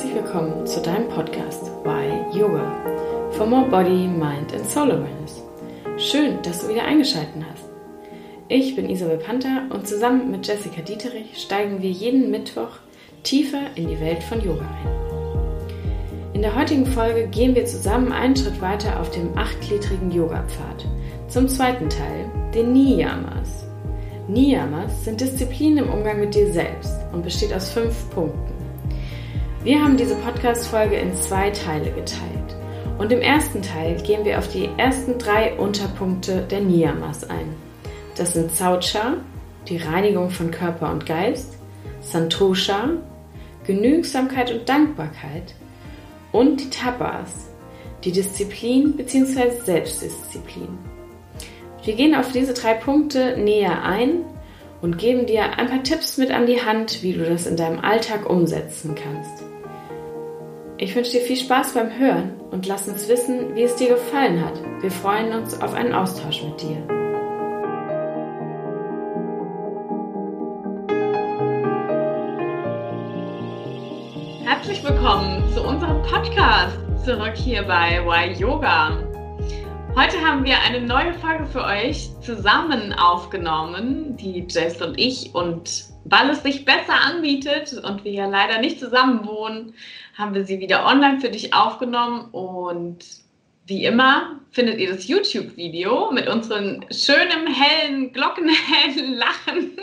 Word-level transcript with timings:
herzlich 0.00 0.24
willkommen 0.24 0.66
zu 0.66 0.80
deinem 0.80 1.08
Podcast 1.10 1.62
Why 1.84 2.38
Yoga 2.38 2.72
for 3.32 3.44
More 3.44 3.68
Body, 3.68 4.08
Mind 4.08 4.50
and 4.54 4.64
Soul 4.64 4.92
Awareness. 4.92 5.42
Schön, 5.98 6.40
dass 6.42 6.62
du 6.62 6.70
wieder 6.70 6.84
eingeschaltet 6.84 7.34
hast. 7.52 7.64
Ich 8.48 8.74
bin 8.74 8.88
Isabel 8.88 9.18
Panther 9.18 9.64
und 9.68 9.86
zusammen 9.86 10.30
mit 10.30 10.46
Jessica 10.46 10.80
Dieterich 10.80 11.36
steigen 11.36 11.82
wir 11.82 11.90
jeden 11.90 12.30
Mittwoch 12.30 12.78
tiefer 13.24 13.60
in 13.74 13.88
die 13.88 14.00
Welt 14.00 14.22
von 14.22 14.42
Yoga 14.42 14.62
ein. 14.62 16.32
In 16.32 16.40
der 16.40 16.56
heutigen 16.56 16.86
Folge 16.86 17.28
gehen 17.28 17.54
wir 17.54 17.66
zusammen 17.66 18.10
einen 18.10 18.36
Schritt 18.36 18.62
weiter 18.62 18.98
auf 19.00 19.10
dem 19.10 19.36
achtgliedrigen 19.36 20.10
Yoga-Pfad 20.10 20.86
zum 21.28 21.46
zweiten 21.46 21.90
Teil, 21.90 22.24
den 22.54 22.72
Niyamas. 22.72 23.66
Niyamas 24.28 25.04
sind 25.04 25.20
Disziplinen 25.20 25.84
im 25.84 25.90
Umgang 25.90 26.20
mit 26.20 26.34
dir 26.34 26.50
selbst 26.50 26.96
und 27.12 27.22
besteht 27.22 27.52
aus 27.52 27.68
fünf 27.68 28.08
Punkten. 28.14 28.49
Wir 29.62 29.84
haben 29.84 29.98
diese 29.98 30.14
Podcast-Folge 30.14 30.96
in 30.96 31.14
zwei 31.14 31.50
Teile 31.50 31.90
geteilt. 31.90 32.56
Und 32.96 33.12
im 33.12 33.20
ersten 33.20 33.60
Teil 33.60 34.00
gehen 34.00 34.24
wir 34.24 34.38
auf 34.38 34.48
die 34.48 34.70
ersten 34.78 35.18
drei 35.18 35.52
Unterpunkte 35.54 36.46
der 36.50 36.62
Niyamas 36.62 37.28
ein. 37.28 37.54
Das 38.16 38.32
sind 38.32 38.56
Saucha, 38.56 39.18
die 39.68 39.76
Reinigung 39.76 40.30
von 40.30 40.50
Körper 40.50 40.90
und 40.90 41.04
Geist, 41.04 41.58
Santosha, 42.00 42.88
Genügsamkeit 43.66 44.50
und 44.50 44.66
Dankbarkeit 44.66 45.54
und 46.32 46.58
die 46.62 46.70
Tapas, 46.70 47.50
die 48.02 48.12
Disziplin 48.12 48.96
bzw. 48.96 49.60
Selbstdisziplin. 49.62 50.78
Wir 51.84 51.94
gehen 51.96 52.14
auf 52.14 52.32
diese 52.32 52.54
drei 52.54 52.72
Punkte 52.72 53.36
näher 53.36 53.84
ein 53.84 54.24
und 54.80 54.96
geben 54.96 55.26
dir 55.26 55.58
ein 55.58 55.68
paar 55.68 55.82
Tipps 55.82 56.16
mit 56.16 56.30
an 56.30 56.46
die 56.46 56.62
Hand, 56.62 57.02
wie 57.02 57.12
du 57.12 57.26
das 57.26 57.46
in 57.46 57.58
deinem 57.58 57.80
Alltag 57.80 58.28
umsetzen 58.28 58.94
kannst. 58.94 59.39
Ich 60.82 60.96
wünsche 60.96 61.10
dir 61.10 61.20
viel 61.20 61.36
Spaß 61.36 61.74
beim 61.74 61.98
Hören 61.98 62.40
und 62.50 62.64
lass 62.64 62.88
uns 62.88 63.06
wissen, 63.06 63.54
wie 63.54 63.64
es 63.64 63.76
dir 63.76 63.90
gefallen 63.90 64.42
hat. 64.42 64.54
Wir 64.80 64.90
freuen 64.90 65.34
uns 65.34 65.60
auf 65.60 65.74
einen 65.74 65.92
Austausch 65.92 66.42
mit 66.42 66.62
dir. 66.62 66.78
Herzlich 74.42 74.82
willkommen 74.82 75.44
zu 75.52 75.62
unserem 75.62 76.00
Podcast 76.00 76.78
zurück 77.04 77.36
hier 77.36 77.62
bei 77.64 78.02
Why 78.06 78.32
Yoga. 78.40 78.96
Heute 79.94 80.18
haben 80.26 80.44
wir 80.44 80.58
eine 80.62 80.80
neue 80.80 81.12
Folge 81.12 81.44
für 81.44 81.62
euch 81.62 82.08
zusammen 82.22 82.94
aufgenommen, 82.94 84.16
die 84.16 84.46
Jess 84.48 84.80
und 84.80 84.98
ich. 84.98 85.34
Und 85.34 85.89
weil 86.10 86.30
es 86.30 86.42
sich 86.42 86.64
besser 86.64 86.94
anbietet 86.94 87.72
und 87.84 88.04
wir 88.04 88.12
ja 88.12 88.26
leider 88.26 88.58
nicht 88.58 88.78
zusammen 88.78 89.26
wohnen, 89.26 89.74
haben 90.18 90.34
wir 90.34 90.44
sie 90.44 90.60
wieder 90.60 90.84
online 90.84 91.20
für 91.20 91.30
dich 91.30 91.54
aufgenommen 91.54 92.28
und 92.32 93.04
wie 93.66 93.84
immer 93.84 94.40
findet 94.50 94.80
ihr 94.80 94.92
das 94.92 95.06
YouTube-Video 95.06 96.10
mit 96.10 96.28
unserem 96.28 96.84
schönen, 96.90 97.46
hellen, 97.46 98.12
glockenhellen 98.12 99.14
Lachen, 99.14 99.76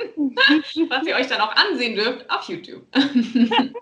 was 0.90 1.08
ihr 1.08 1.16
euch 1.16 1.28
dann 1.28 1.40
auch 1.40 1.56
ansehen 1.56 1.96
dürft 1.96 2.30
auf 2.30 2.50
YouTube. 2.50 2.84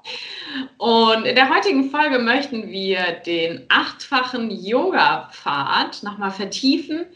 Und 0.77 1.25
in 1.25 1.35
der 1.35 1.49
heutigen 1.49 1.89
Folge 1.89 2.19
möchten 2.19 2.69
wir 2.69 3.13
den 3.25 3.65
achtfachen 3.69 4.51
Yoga-Pfad 4.51 6.03
nochmal 6.03 6.31
vertiefen 6.31 7.07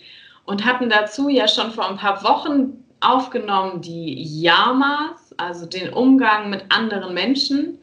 und 0.45 0.65
hatten 0.65 0.89
dazu 0.89 1.29
ja 1.29 1.47
schon 1.47 1.71
vor 1.71 1.87
ein 1.87 1.97
paar 1.97 2.23
Wochen 2.23 2.83
aufgenommen 3.01 3.81
die 3.81 4.21
Yamas, 4.41 5.33
also 5.37 5.65
den 5.65 5.93
Umgang 5.93 6.49
mit 6.49 6.65
anderen 6.69 7.13
Menschen 7.13 7.79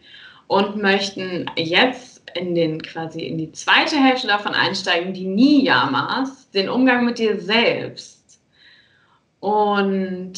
und 0.46 0.76
möchten 0.76 1.50
jetzt 1.56 2.22
in 2.34 2.54
den 2.54 2.82
quasi 2.82 3.22
in 3.22 3.38
die 3.38 3.52
zweite 3.52 3.96
Hälfte 3.96 4.26
davon 4.26 4.52
einsteigen, 4.52 5.12
die 5.12 5.26
Niyamas, 5.26 6.50
den 6.50 6.68
Umgang 6.68 7.04
mit 7.04 7.18
dir 7.18 7.40
selbst. 7.40 8.40
Und 9.40 10.34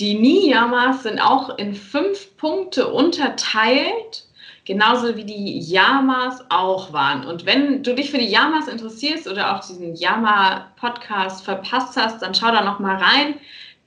die 0.00 0.14
Niyamas 0.14 1.02
sind 1.02 1.20
auch 1.20 1.58
in 1.58 1.74
fünf 1.74 2.36
Punkte 2.36 2.88
unterteilt, 2.88 4.24
genauso 4.64 5.16
wie 5.16 5.24
die 5.24 5.58
Yamas 5.60 6.44
auch 6.48 6.92
waren. 6.92 7.26
Und 7.26 7.46
wenn 7.46 7.82
du 7.82 7.94
dich 7.94 8.10
für 8.10 8.18
die 8.18 8.28
Yamas 8.30 8.68
interessierst 8.68 9.28
oder 9.28 9.54
auch 9.54 9.64
diesen 9.64 9.94
Yama-Podcast 9.94 11.44
verpasst 11.44 11.96
hast, 11.96 12.22
dann 12.22 12.34
schau 12.34 12.50
da 12.50 12.62
noch 12.62 12.78
mal 12.78 12.96
rein. 12.96 13.34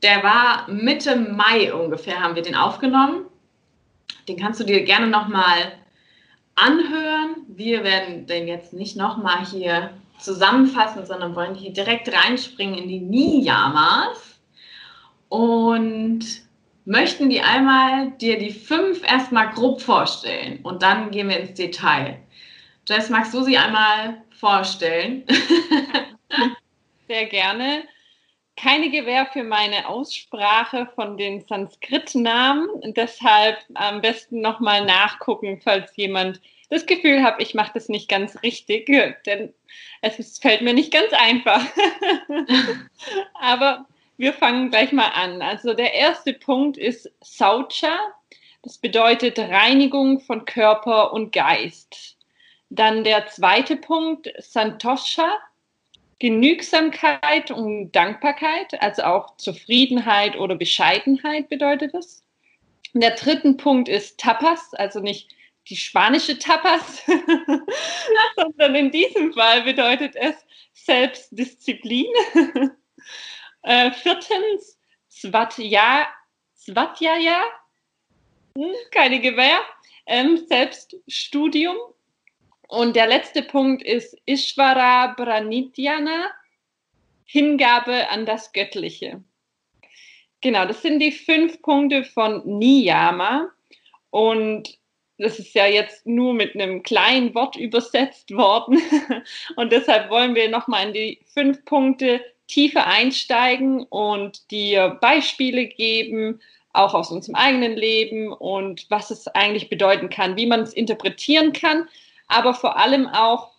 Der 0.03 0.23
war 0.23 0.69
Mitte 0.69 1.15
Mai 1.15 1.73
ungefähr, 1.73 2.21
haben 2.21 2.35
wir 2.35 2.43
den 2.43 2.55
aufgenommen. 2.55 3.25
Den 4.27 4.37
kannst 4.37 4.59
du 4.59 4.63
dir 4.63 4.83
gerne 4.83 5.07
nochmal 5.07 5.73
anhören. 6.55 7.35
Wir 7.47 7.83
werden 7.83 8.27
den 8.27 8.47
jetzt 8.47 8.73
nicht 8.73 8.95
nochmal 8.95 9.45
hier 9.45 9.91
zusammenfassen, 10.19 11.05
sondern 11.05 11.35
wollen 11.35 11.55
hier 11.55 11.73
direkt 11.73 12.11
reinspringen 12.11 12.77
in 12.77 12.87
die 12.87 12.99
Niyamas 12.99 14.39
und 15.29 16.25
möchten 16.85 17.29
die 17.29 17.41
einmal 17.41 18.11
dir 18.11 18.39
die 18.39 18.51
fünf 18.51 19.03
erstmal 19.03 19.51
grob 19.51 19.81
vorstellen 19.81 20.59
und 20.63 20.81
dann 20.83 21.11
gehen 21.11 21.29
wir 21.29 21.39
ins 21.39 21.53
Detail. 21.53 22.19
Jess, 22.87 23.09
magst 23.09 23.33
du 23.33 23.43
sie 23.43 23.57
einmal 23.57 24.21
vorstellen? 24.31 25.23
Sehr 27.07 27.25
gerne 27.25 27.83
keine 28.57 28.89
Gewähr 28.89 29.27
für 29.27 29.43
meine 29.43 29.87
Aussprache 29.87 30.89
von 30.95 31.17
den 31.17 31.41
Sanskrit-Namen. 31.41 32.67
Deshalb 32.95 33.57
am 33.75 34.01
besten 34.01 34.41
nochmal 34.41 34.83
nachgucken, 34.83 35.61
falls 35.63 35.95
jemand 35.95 36.41
das 36.69 36.85
Gefühl 36.85 37.23
hat, 37.23 37.41
ich 37.41 37.53
mache 37.53 37.71
das 37.75 37.87
nicht 37.87 38.09
ganz 38.09 38.41
richtig, 38.43 38.87
denn 39.25 39.53
es 40.01 40.39
fällt 40.39 40.61
mir 40.61 40.73
nicht 40.73 40.91
ganz 40.91 41.13
einfach. 41.13 41.61
Aber 43.33 43.85
wir 44.17 44.33
fangen 44.33 44.69
gleich 44.69 44.91
mal 44.91 45.09
an. 45.09 45.41
Also 45.41 45.73
der 45.73 45.93
erste 45.93 46.33
Punkt 46.33 46.77
ist 46.77 47.09
Saucha. 47.21 47.97
Das 48.63 48.79
bedeutet 48.79 49.39
Reinigung 49.39 50.19
von 50.19 50.45
Körper 50.45 51.13
und 51.13 51.31
Geist. 51.31 52.17
Dann 52.69 53.03
der 53.03 53.27
zweite 53.27 53.77
Punkt, 53.77 54.29
Santosha. 54.39 55.37
Genügsamkeit 56.19 57.51
und 57.51 57.91
Dankbarkeit, 57.91 58.81
also 58.81 59.03
auch 59.03 59.37
Zufriedenheit 59.37 60.35
oder 60.35 60.55
Bescheidenheit 60.55 61.49
bedeutet 61.49 61.93
es. 61.93 62.23
Und 62.93 63.01
der 63.01 63.11
dritte 63.11 63.53
Punkt 63.53 63.87
ist 63.87 64.19
Tapas, 64.19 64.73
also 64.73 64.99
nicht 64.99 65.29
die 65.69 65.75
spanische 65.75 66.39
Tapas, 66.39 67.03
sondern 68.35 68.75
in 68.75 68.91
diesem 68.91 69.33
Fall 69.33 69.61
bedeutet 69.63 70.15
es 70.15 70.35
Selbstdisziplin. 70.73 72.07
äh, 73.63 73.91
viertens, 73.91 74.79
Svatya, 75.09 76.07
Svatjaya, 76.55 77.41
hm, 78.57 78.73
keine 78.91 79.19
Gewähr, 79.19 79.59
ähm, 80.07 80.37
Selbststudium 80.47 81.75
und 82.67 82.95
der 82.95 83.07
letzte 83.07 83.43
Punkt 83.43 83.81
ist 83.81 84.17
Ishvara 84.25 85.13
Branityana, 85.15 86.29
Hingabe 87.25 88.09
an 88.09 88.25
das 88.25 88.51
Göttliche. 88.51 89.23
Genau, 90.41 90.65
das 90.65 90.81
sind 90.81 90.99
die 90.99 91.11
fünf 91.11 91.61
Punkte 91.61 92.03
von 92.03 92.41
Niyama. 92.45 93.49
Und 94.09 94.77
das 95.17 95.39
ist 95.39 95.53
ja 95.55 95.65
jetzt 95.65 96.05
nur 96.05 96.33
mit 96.33 96.55
einem 96.55 96.83
kleinen 96.83 97.33
Wort 97.35 97.55
übersetzt 97.55 98.31
worden. 98.31 98.79
Und 99.55 99.71
deshalb 99.71 100.09
wollen 100.09 100.35
wir 100.35 100.49
nochmal 100.49 100.87
in 100.87 100.93
die 100.93 101.19
fünf 101.33 101.63
Punkte 101.65 102.23
tiefer 102.47 102.87
einsteigen 102.87 103.83
und 103.83 104.51
dir 104.51 104.97
Beispiele 105.01 105.65
geben, 105.65 106.39
auch 106.71 106.93
aus 106.93 107.11
unserem 107.11 107.35
eigenen 107.35 107.75
Leben 107.75 108.31
und 108.31 108.85
was 108.87 109.11
es 109.11 109.27
eigentlich 109.27 109.67
bedeuten 109.67 110.09
kann, 110.09 110.37
wie 110.37 110.45
man 110.45 110.61
es 110.61 110.71
interpretieren 110.71 111.51
kann 111.51 111.89
aber 112.27 112.53
vor 112.53 112.77
allem 112.77 113.07
auch, 113.07 113.51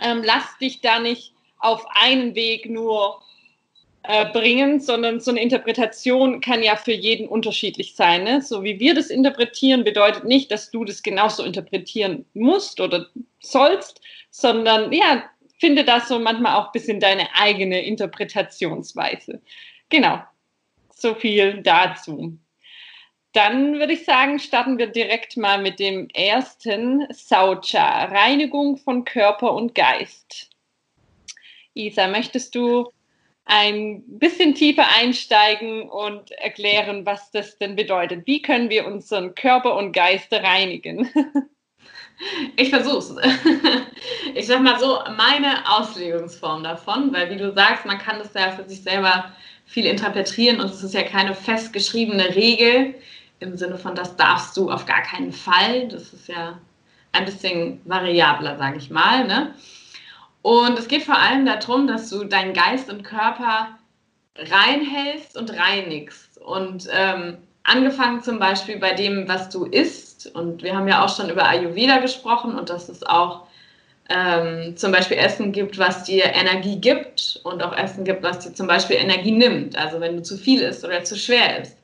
ähm, 0.00 0.22
lass 0.24 0.58
dich 0.58 0.80
da 0.80 1.00
nicht 1.00 1.32
auf 1.58 1.84
einen 1.94 2.34
Weg 2.34 2.68
nur 2.68 3.20
äh, 4.04 4.26
bringen, 4.32 4.80
sondern 4.80 5.20
so 5.20 5.30
eine 5.30 5.42
Interpretation 5.42 6.40
kann 6.40 6.62
ja 6.62 6.76
für 6.76 6.92
jeden 6.92 7.28
unterschiedlich 7.28 7.94
sein. 7.96 8.24
Ne? 8.24 8.40
So 8.40 8.62
wie 8.62 8.78
wir 8.78 8.94
das 8.94 9.10
interpretieren, 9.10 9.84
bedeutet 9.84 10.24
nicht, 10.24 10.50
dass 10.50 10.70
du 10.70 10.84
das 10.84 11.02
genauso 11.02 11.42
interpretieren 11.42 12.24
musst 12.34 12.80
oder 12.80 13.06
sollst, 13.40 14.00
sondern 14.30 14.92
ja, 14.92 15.24
finde 15.58 15.84
das 15.84 16.08
so 16.08 16.18
manchmal 16.18 16.56
auch 16.56 16.66
ein 16.66 16.72
bisschen 16.72 17.00
deine 17.00 17.28
eigene 17.34 17.84
Interpretationsweise. 17.84 19.42
Genau, 19.88 20.20
so 20.94 21.14
viel 21.14 21.62
dazu. 21.62 22.38
Dann 23.32 23.78
würde 23.78 23.92
ich 23.92 24.04
sagen, 24.04 24.38
starten 24.38 24.78
wir 24.78 24.86
direkt 24.86 25.36
mal 25.36 25.60
mit 25.60 25.78
dem 25.78 26.08
ersten 26.10 27.06
Saucha, 27.12 28.06
Reinigung 28.06 28.78
von 28.78 29.04
Körper 29.04 29.52
und 29.52 29.74
Geist. 29.74 30.50
Isa, 31.74 32.08
möchtest 32.08 32.54
du 32.54 32.90
ein 33.44 34.02
bisschen 34.18 34.54
tiefer 34.54 34.86
einsteigen 34.98 35.88
und 35.88 36.32
erklären, 36.32 37.06
was 37.06 37.30
das 37.30 37.56
denn 37.58 37.76
bedeutet? 37.76 38.26
Wie 38.26 38.42
können 38.42 38.70
wir 38.70 38.86
unseren 38.86 39.34
Körper 39.34 39.76
und 39.76 39.92
Geist 39.92 40.32
reinigen? 40.32 41.08
Ich 42.56 42.70
versuch's. 42.70 43.14
Ich 44.34 44.48
sag 44.48 44.60
mal 44.60 44.80
so, 44.80 44.98
meine 45.16 45.54
Auslegungsform 45.70 46.64
davon, 46.64 47.12
weil 47.12 47.30
wie 47.30 47.36
du 47.36 47.52
sagst, 47.52 47.86
man 47.86 47.98
kann 47.98 48.18
das 48.18 48.34
ja 48.34 48.50
für 48.50 48.68
sich 48.68 48.82
selber 48.82 49.32
viel 49.66 49.86
interpretieren 49.86 50.60
und 50.60 50.70
es 50.70 50.82
ist 50.82 50.94
ja 50.94 51.04
keine 51.04 51.34
festgeschriebene 51.34 52.34
Regel 52.34 52.96
im 53.40 53.56
Sinne 53.56 53.78
von, 53.78 53.94
das 53.94 54.16
darfst 54.16 54.56
du 54.56 54.70
auf 54.70 54.86
gar 54.86 55.02
keinen 55.02 55.32
Fall. 55.32 55.88
Das 55.88 56.12
ist 56.12 56.28
ja 56.28 56.58
ein 57.12 57.24
bisschen 57.24 57.80
variabler, 57.84 58.56
sage 58.58 58.78
ich 58.78 58.90
mal. 58.90 59.26
Ne? 59.26 59.54
Und 60.42 60.78
es 60.78 60.88
geht 60.88 61.02
vor 61.02 61.18
allem 61.18 61.46
darum, 61.46 61.86
dass 61.86 62.10
du 62.10 62.24
deinen 62.24 62.54
Geist 62.54 62.90
und 62.90 63.02
Körper 63.04 63.68
reinhältst 64.36 65.36
und 65.36 65.56
reinigst. 65.56 66.38
Und 66.38 66.88
ähm, 66.92 67.38
angefangen 67.64 68.22
zum 68.22 68.38
Beispiel 68.38 68.78
bei 68.78 68.94
dem, 68.94 69.28
was 69.28 69.50
du 69.50 69.64
isst. 69.66 70.34
Und 70.34 70.62
wir 70.62 70.76
haben 70.76 70.88
ja 70.88 71.04
auch 71.04 71.14
schon 71.14 71.30
über 71.30 71.46
Ayurveda 71.46 71.98
gesprochen 71.98 72.58
und 72.58 72.70
dass 72.70 72.88
es 72.88 73.02
auch 73.02 73.46
ähm, 74.08 74.76
zum 74.76 74.90
Beispiel 74.90 75.18
Essen 75.18 75.52
gibt, 75.52 75.78
was 75.78 76.04
dir 76.04 76.24
Energie 76.24 76.80
gibt 76.80 77.40
und 77.44 77.62
auch 77.62 77.76
Essen 77.76 78.04
gibt, 78.04 78.22
was 78.22 78.40
dir 78.40 78.54
zum 78.54 78.66
Beispiel 78.66 78.96
Energie 78.96 79.32
nimmt. 79.32 79.76
Also 79.76 80.00
wenn 80.00 80.16
du 80.16 80.22
zu 80.22 80.38
viel 80.38 80.62
isst 80.62 80.84
oder 80.84 81.04
zu 81.04 81.16
schwer 81.16 81.60
isst. 81.60 81.76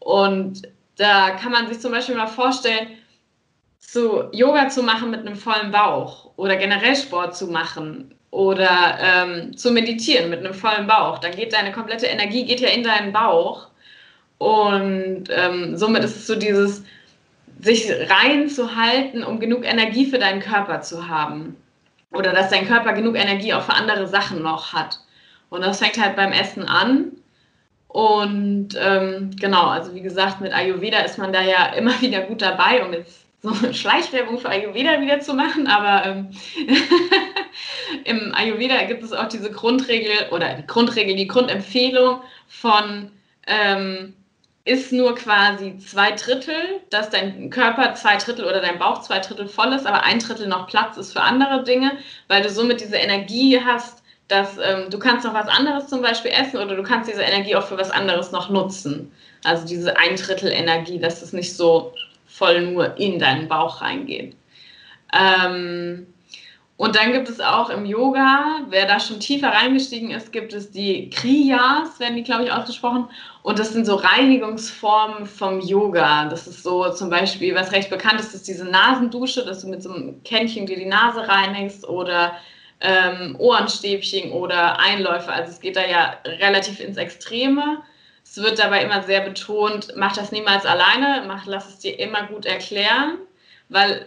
Und 0.00 0.62
da 0.96 1.30
kann 1.30 1.52
man 1.52 1.68
sich 1.68 1.80
zum 1.80 1.92
Beispiel 1.92 2.16
mal 2.16 2.26
vorstellen, 2.26 2.88
zu 3.78 4.24
Yoga 4.32 4.68
zu 4.68 4.82
machen 4.82 5.10
mit 5.10 5.20
einem 5.20 5.36
vollen 5.36 5.70
Bauch 5.70 6.30
oder 6.36 6.56
generell 6.56 6.96
Sport 6.96 7.36
zu 7.36 7.46
machen 7.46 8.14
oder 8.30 8.98
ähm, 9.00 9.56
zu 9.56 9.70
meditieren 9.70 10.30
mit 10.30 10.40
einem 10.40 10.54
vollen 10.54 10.86
Bauch. 10.86 11.18
Dann 11.18 11.32
geht 11.32 11.52
deine 11.52 11.72
komplette 11.72 12.06
Energie 12.06 12.44
geht 12.44 12.60
ja 12.60 12.68
in 12.68 12.82
deinen 12.82 13.12
Bauch 13.12 13.68
und 14.38 15.24
ähm, 15.30 15.76
somit 15.76 16.04
ist 16.04 16.16
es 16.16 16.26
so 16.26 16.34
dieses 16.34 16.82
sich 17.60 17.90
reinzuhalten, 17.90 19.24
um 19.24 19.40
genug 19.40 19.64
Energie 19.64 20.06
für 20.06 20.18
deinen 20.18 20.40
Körper 20.40 20.82
zu 20.82 21.08
haben 21.08 21.56
oder 22.10 22.32
dass 22.32 22.50
dein 22.50 22.66
Körper 22.66 22.92
genug 22.92 23.16
Energie 23.16 23.54
auch 23.54 23.62
für 23.62 23.74
andere 23.74 24.06
Sachen 24.06 24.42
noch 24.42 24.72
hat. 24.72 25.00
Und 25.48 25.62
das 25.62 25.78
fängt 25.78 25.98
halt 25.98 26.16
beim 26.16 26.32
Essen 26.32 26.64
an. 26.64 27.12
Und 27.88 28.70
ähm, 28.78 29.30
genau, 29.40 29.68
also 29.68 29.94
wie 29.94 30.02
gesagt, 30.02 30.40
mit 30.40 30.52
Ayurveda 30.52 31.00
ist 31.00 31.18
man 31.18 31.32
da 31.32 31.40
ja 31.40 31.66
immer 31.76 32.00
wieder 32.00 32.20
gut 32.22 32.42
dabei, 32.42 32.84
um 32.84 32.92
jetzt 32.92 33.26
so 33.42 33.50
eine 33.50 33.74
Schleichwerbung 33.74 34.38
für 34.38 34.48
Ayurveda 34.48 35.00
wieder 35.00 35.20
zu 35.20 35.34
machen, 35.34 35.66
aber 35.66 36.06
ähm, 36.06 36.30
im 38.04 38.34
Ayurveda 38.34 38.82
gibt 38.84 39.02
es 39.02 39.12
auch 39.12 39.28
diese 39.28 39.50
Grundregel 39.50 40.30
oder 40.30 40.54
die 40.54 40.66
Grundregel, 40.66 41.14
die 41.14 41.28
Grundempfehlung 41.28 42.22
von 42.48 43.10
ähm, 43.46 44.14
ist 44.64 44.92
nur 44.92 45.14
quasi 45.14 45.78
zwei 45.78 46.10
Drittel, 46.10 46.80
dass 46.90 47.08
dein 47.10 47.50
Körper 47.50 47.94
zwei 47.94 48.16
Drittel 48.16 48.44
oder 48.44 48.60
dein 48.60 48.80
Bauch 48.80 49.00
zwei 49.00 49.20
Drittel 49.20 49.46
voll 49.46 49.72
ist, 49.72 49.86
aber 49.86 50.02
ein 50.02 50.18
Drittel 50.18 50.48
noch 50.48 50.66
Platz 50.66 50.96
ist 50.96 51.12
für 51.12 51.22
andere 51.22 51.62
Dinge, 51.62 51.92
weil 52.26 52.42
du 52.42 52.50
somit 52.50 52.80
diese 52.80 52.96
Energie 52.96 53.60
hast, 53.64 54.02
dass 54.28 54.58
ähm, 54.58 54.90
du 54.90 54.98
kannst 54.98 55.24
noch 55.24 55.34
was 55.34 55.48
anderes 55.48 55.88
zum 55.88 56.02
Beispiel 56.02 56.32
essen 56.32 56.58
oder 56.58 56.74
du 56.74 56.82
kannst 56.82 57.10
diese 57.10 57.22
Energie 57.22 57.54
auch 57.54 57.66
für 57.66 57.78
was 57.78 57.90
anderes 57.90 58.32
noch 58.32 58.50
nutzen. 58.50 59.12
Also 59.44 59.66
diese 59.66 59.96
ein 59.96 60.16
Drittel 60.16 60.50
Energie, 60.50 60.98
dass 60.98 61.22
es 61.22 61.32
nicht 61.32 61.56
so 61.56 61.92
voll 62.26 62.62
nur 62.62 62.96
in 62.98 63.18
deinen 63.18 63.48
Bauch 63.48 63.80
reingeht. 63.80 64.36
Ähm, 65.12 66.06
und 66.76 66.94
dann 66.94 67.12
gibt 67.12 67.30
es 67.30 67.40
auch 67.40 67.70
im 67.70 67.86
Yoga, 67.86 68.60
wer 68.68 68.86
da 68.86 69.00
schon 69.00 69.18
tiefer 69.18 69.48
reingestiegen 69.48 70.10
ist, 70.10 70.30
gibt 70.30 70.52
es 70.52 70.70
die 70.70 71.08
Kriyas, 71.08 71.98
werden 71.98 72.16
die, 72.16 72.22
glaube 72.22 72.44
ich, 72.44 72.52
ausgesprochen. 72.52 73.08
Und 73.42 73.58
das 73.58 73.72
sind 73.72 73.86
so 73.86 73.94
Reinigungsformen 73.94 75.24
vom 75.24 75.60
Yoga. 75.60 76.28
Das 76.28 76.46
ist 76.46 76.62
so 76.62 76.90
zum 76.90 77.08
Beispiel, 77.08 77.54
was 77.54 77.72
recht 77.72 77.88
bekannt 77.88 78.20
ist, 78.20 78.34
ist 78.34 78.46
diese 78.46 78.66
Nasendusche, 78.66 79.42
dass 79.46 79.62
du 79.62 79.68
mit 79.68 79.82
so 79.82 79.94
einem 79.94 80.22
Kännchen 80.22 80.66
dir 80.66 80.76
die 80.76 80.84
Nase 80.84 81.26
reinigst 81.26 81.88
oder 81.88 82.32
ähm, 82.80 83.36
Ohrenstäbchen 83.38 84.32
oder 84.32 84.78
Einläufe. 84.78 85.32
Also 85.32 85.50
es 85.50 85.60
geht 85.60 85.76
da 85.76 85.86
ja 85.86 86.18
relativ 86.24 86.80
ins 86.80 86.96
Extreme. 86.96 87.82
Es 88.24 88.36
wird 88.36 88.58
dabei 88.58 88.82
immer 88.82 89.02
sehr 89.02 89.20
betont, 89.20 89.94
mach 89.96 90.14
das 90.14 90.32
niemals 90.32 90.66
alleine, 90.66 91.24
mach, 91.26 91.46
lass 91.46 91.68
es 91.68 91.78
dir 91.78 91.98
immer 91.98 92.24
gut 92.24 92.44
erklären, 92.44 93.18
weil 93.68 94.06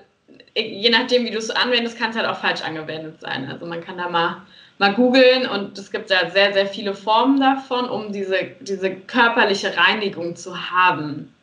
je 0.55 0.89
nachdem, 0.89 1.25
wie 1.25 1.31
du 1.31 1.37
es 1.37 1.49
anwendest, 1.49 1.97
kann 1.97 2.11
es 2.11 2.17
halt 2.17 2.27
auch 2.27 2.37
falsch 2.37 2.61
angewendet 2.61 3.21
sein. 3.21 3.49
Also 3.49 3.65
man 3.65 3.81
kann 3.81 3.97
da 3.97 4.09
mal, 4.09 4.41
mal 4.77 4.93
googeln 4.93 5.47
und 5.47 5.77
es 5.77 5.89
gibt 5.89 6.09
ja 6.09 6.29
sehr, 6.29 6.53
sehr 6.53 6.67
viele 6.67 6.93
Formen 6.93 7.39
davon, 7.39 7.89
um 7.89 8.11
diese, 8.11 8.51
diese 8.59 8.93
körperliche 8.93 9.75
Reinigung 9.77 10.35
zu 10.35 10.69
haben. 10.69 11.33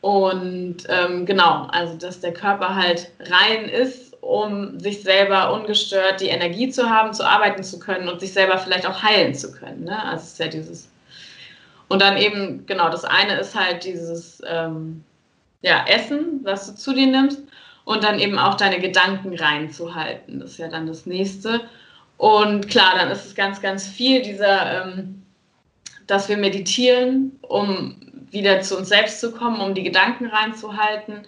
Und 0.00 0.78
ähm, 0.88 1.26
genau, 1.26 1.66
also 1.70 1.96
dass 1.96 2.20
der 2.20 2.32
Körper 2.32 2.74
halt 2.74 3.10
rein 3.20 3.64
ist, 3.64 4.09
um 4.20 4.78
sich 4.78 5.02
selber 5.02 5.52
ungestört 5.52 6.20
die 6.20 6.28
Energie 6.28 6.68
zu 6.68 6.88
haben, 6.88 7.12
zu 7.12 7.26
arbeiten 7.26 7.62
zu 7.62 7.78
können 7.78 8.08
und 8.08 8.20
sich 8.20 8.32
selber 8.32 8.58
vielleicht 8.58 8.86
auch 8.86 9.02
heilen 9.02 9.34
zu 9.34 9.52
können. 9.52 9.84
Ne? 9.84 10.04
Also 10.04 10.24
es 10.24 10.32
ist 10.32 10.38
ja 10.38 10.48
dieses. 10.48 10.90
Und 11.88 12.02
dann 12.02 12.16
eben, 12.16 12.66
genau, 12.66 12.88
das 12.88 13.04
eine 13.04 13.38
ist 13.38 13.54
halt 13.54 13.84
dieses 13.84 14.42
ähm, 14.46 15.02
ja, 15.62 15.84
Essen, 15.86 16.40
was 16.44 16.66
du 16.66 16.74
zu 16.74 16.92
dir 16.92 17.06
nimmst 17.06 17.42
und 17.84 18.04
dann 18.04 18.20
eben 18.20 18.38
auch 18.38 18.54
deine 18.54 18.78
Gedanken 18.78 19.34
reinzuhalten. 19.34 20.40
Das 20.40 20.52
ist 20.52 20.58
ja 20.58 20.68
dann 20.68 20.86
das 20.86 21.06
nächste. 21.06 21.62
Und 22.16 22.68
klar, 22.68 22.94
dann 22.96 23.10
ist 23.10 23.26
es 23.26 23.34
ganz, 23.34 23.60
ganz 23.60 23.86
viel 23.86 24.22
dieser, 24.22 24.84
ähm, 24.84 25.22
dass 26.06 26.28
wir 26.28 26.36
meditieren, 26.36 27.38
um 27.42 27.96
wieder 28.30 28.60
zu 28.60 28.76
uns 28.78 28.88
selbst 28.88 29.20
zu 29.20 29.32
kommen, 29.32 29.60
um 29.60 29.74
die 29.74 29.82
Gedanken 29.82 30.26
reinzuhalten 30.26 31.22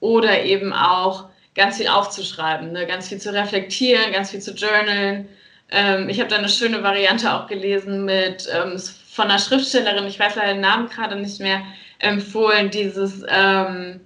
oder 0.00 0.42
eben 0.42 0.72
auch 0.72 1.26
ganz 1.54 1.76
viel 1.76 1.88
aufzuschreiben, 1.88 2.72
ne? 2.72 2.86
ganz 2.86 3.08
viel 3.08 3.18
zu 3.18 3.32
reflektieren, 3.32 4.12
ganz 4.12 4.30
viel 4.30 4.40
zu 4.40 4.52
journalen. 4.52 5.28
Ähm, 5.70 6.08
ich 6.08 6.18
habe 6.20 6.28
da 6.28 6.36
eine 6.36 6.48
schöne 6.48 6.82
Variante 6.82 7.32
auch 7.32 7.46
gelesen 7.46 8.04
mit 8.04 8.48
ähm, 8.52 8.78
von 9.10 9.26
einer 9.26 9.38
Schriftstellerin, 9.38 10.06
ich 10.06 10.18
weiß 10.18 10.36
leider 10.36 10.54
den 10.54 10.62
Namen 10.62 10.88
gerade 10.88 11.16
nicht 11.16 11.40
mehr, 11.40 11.62
empfohlen, 11.98 12.70
dieses 12.70 13.22
ähm, 13.28 14.00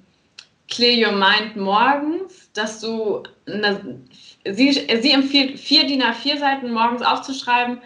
Clear 0.68 1.08
Your 1.08 1.16
Mind 1.16 1.56
morgens, 1.56 2.50
dass 2.52 2.80
du, 2.80 3.22
eine, 3.46 4.00
sie, 4.44 4.72
sie 4.72 5.12
empfiehlt, 5.12 5.60
vier 5.60 5.86
DIN 5.86 6.02
A4 6.02 6.38
Seiten 6.38 6.72
morgens 6.72 7.02
aufzuschreiben, 7.02 7.80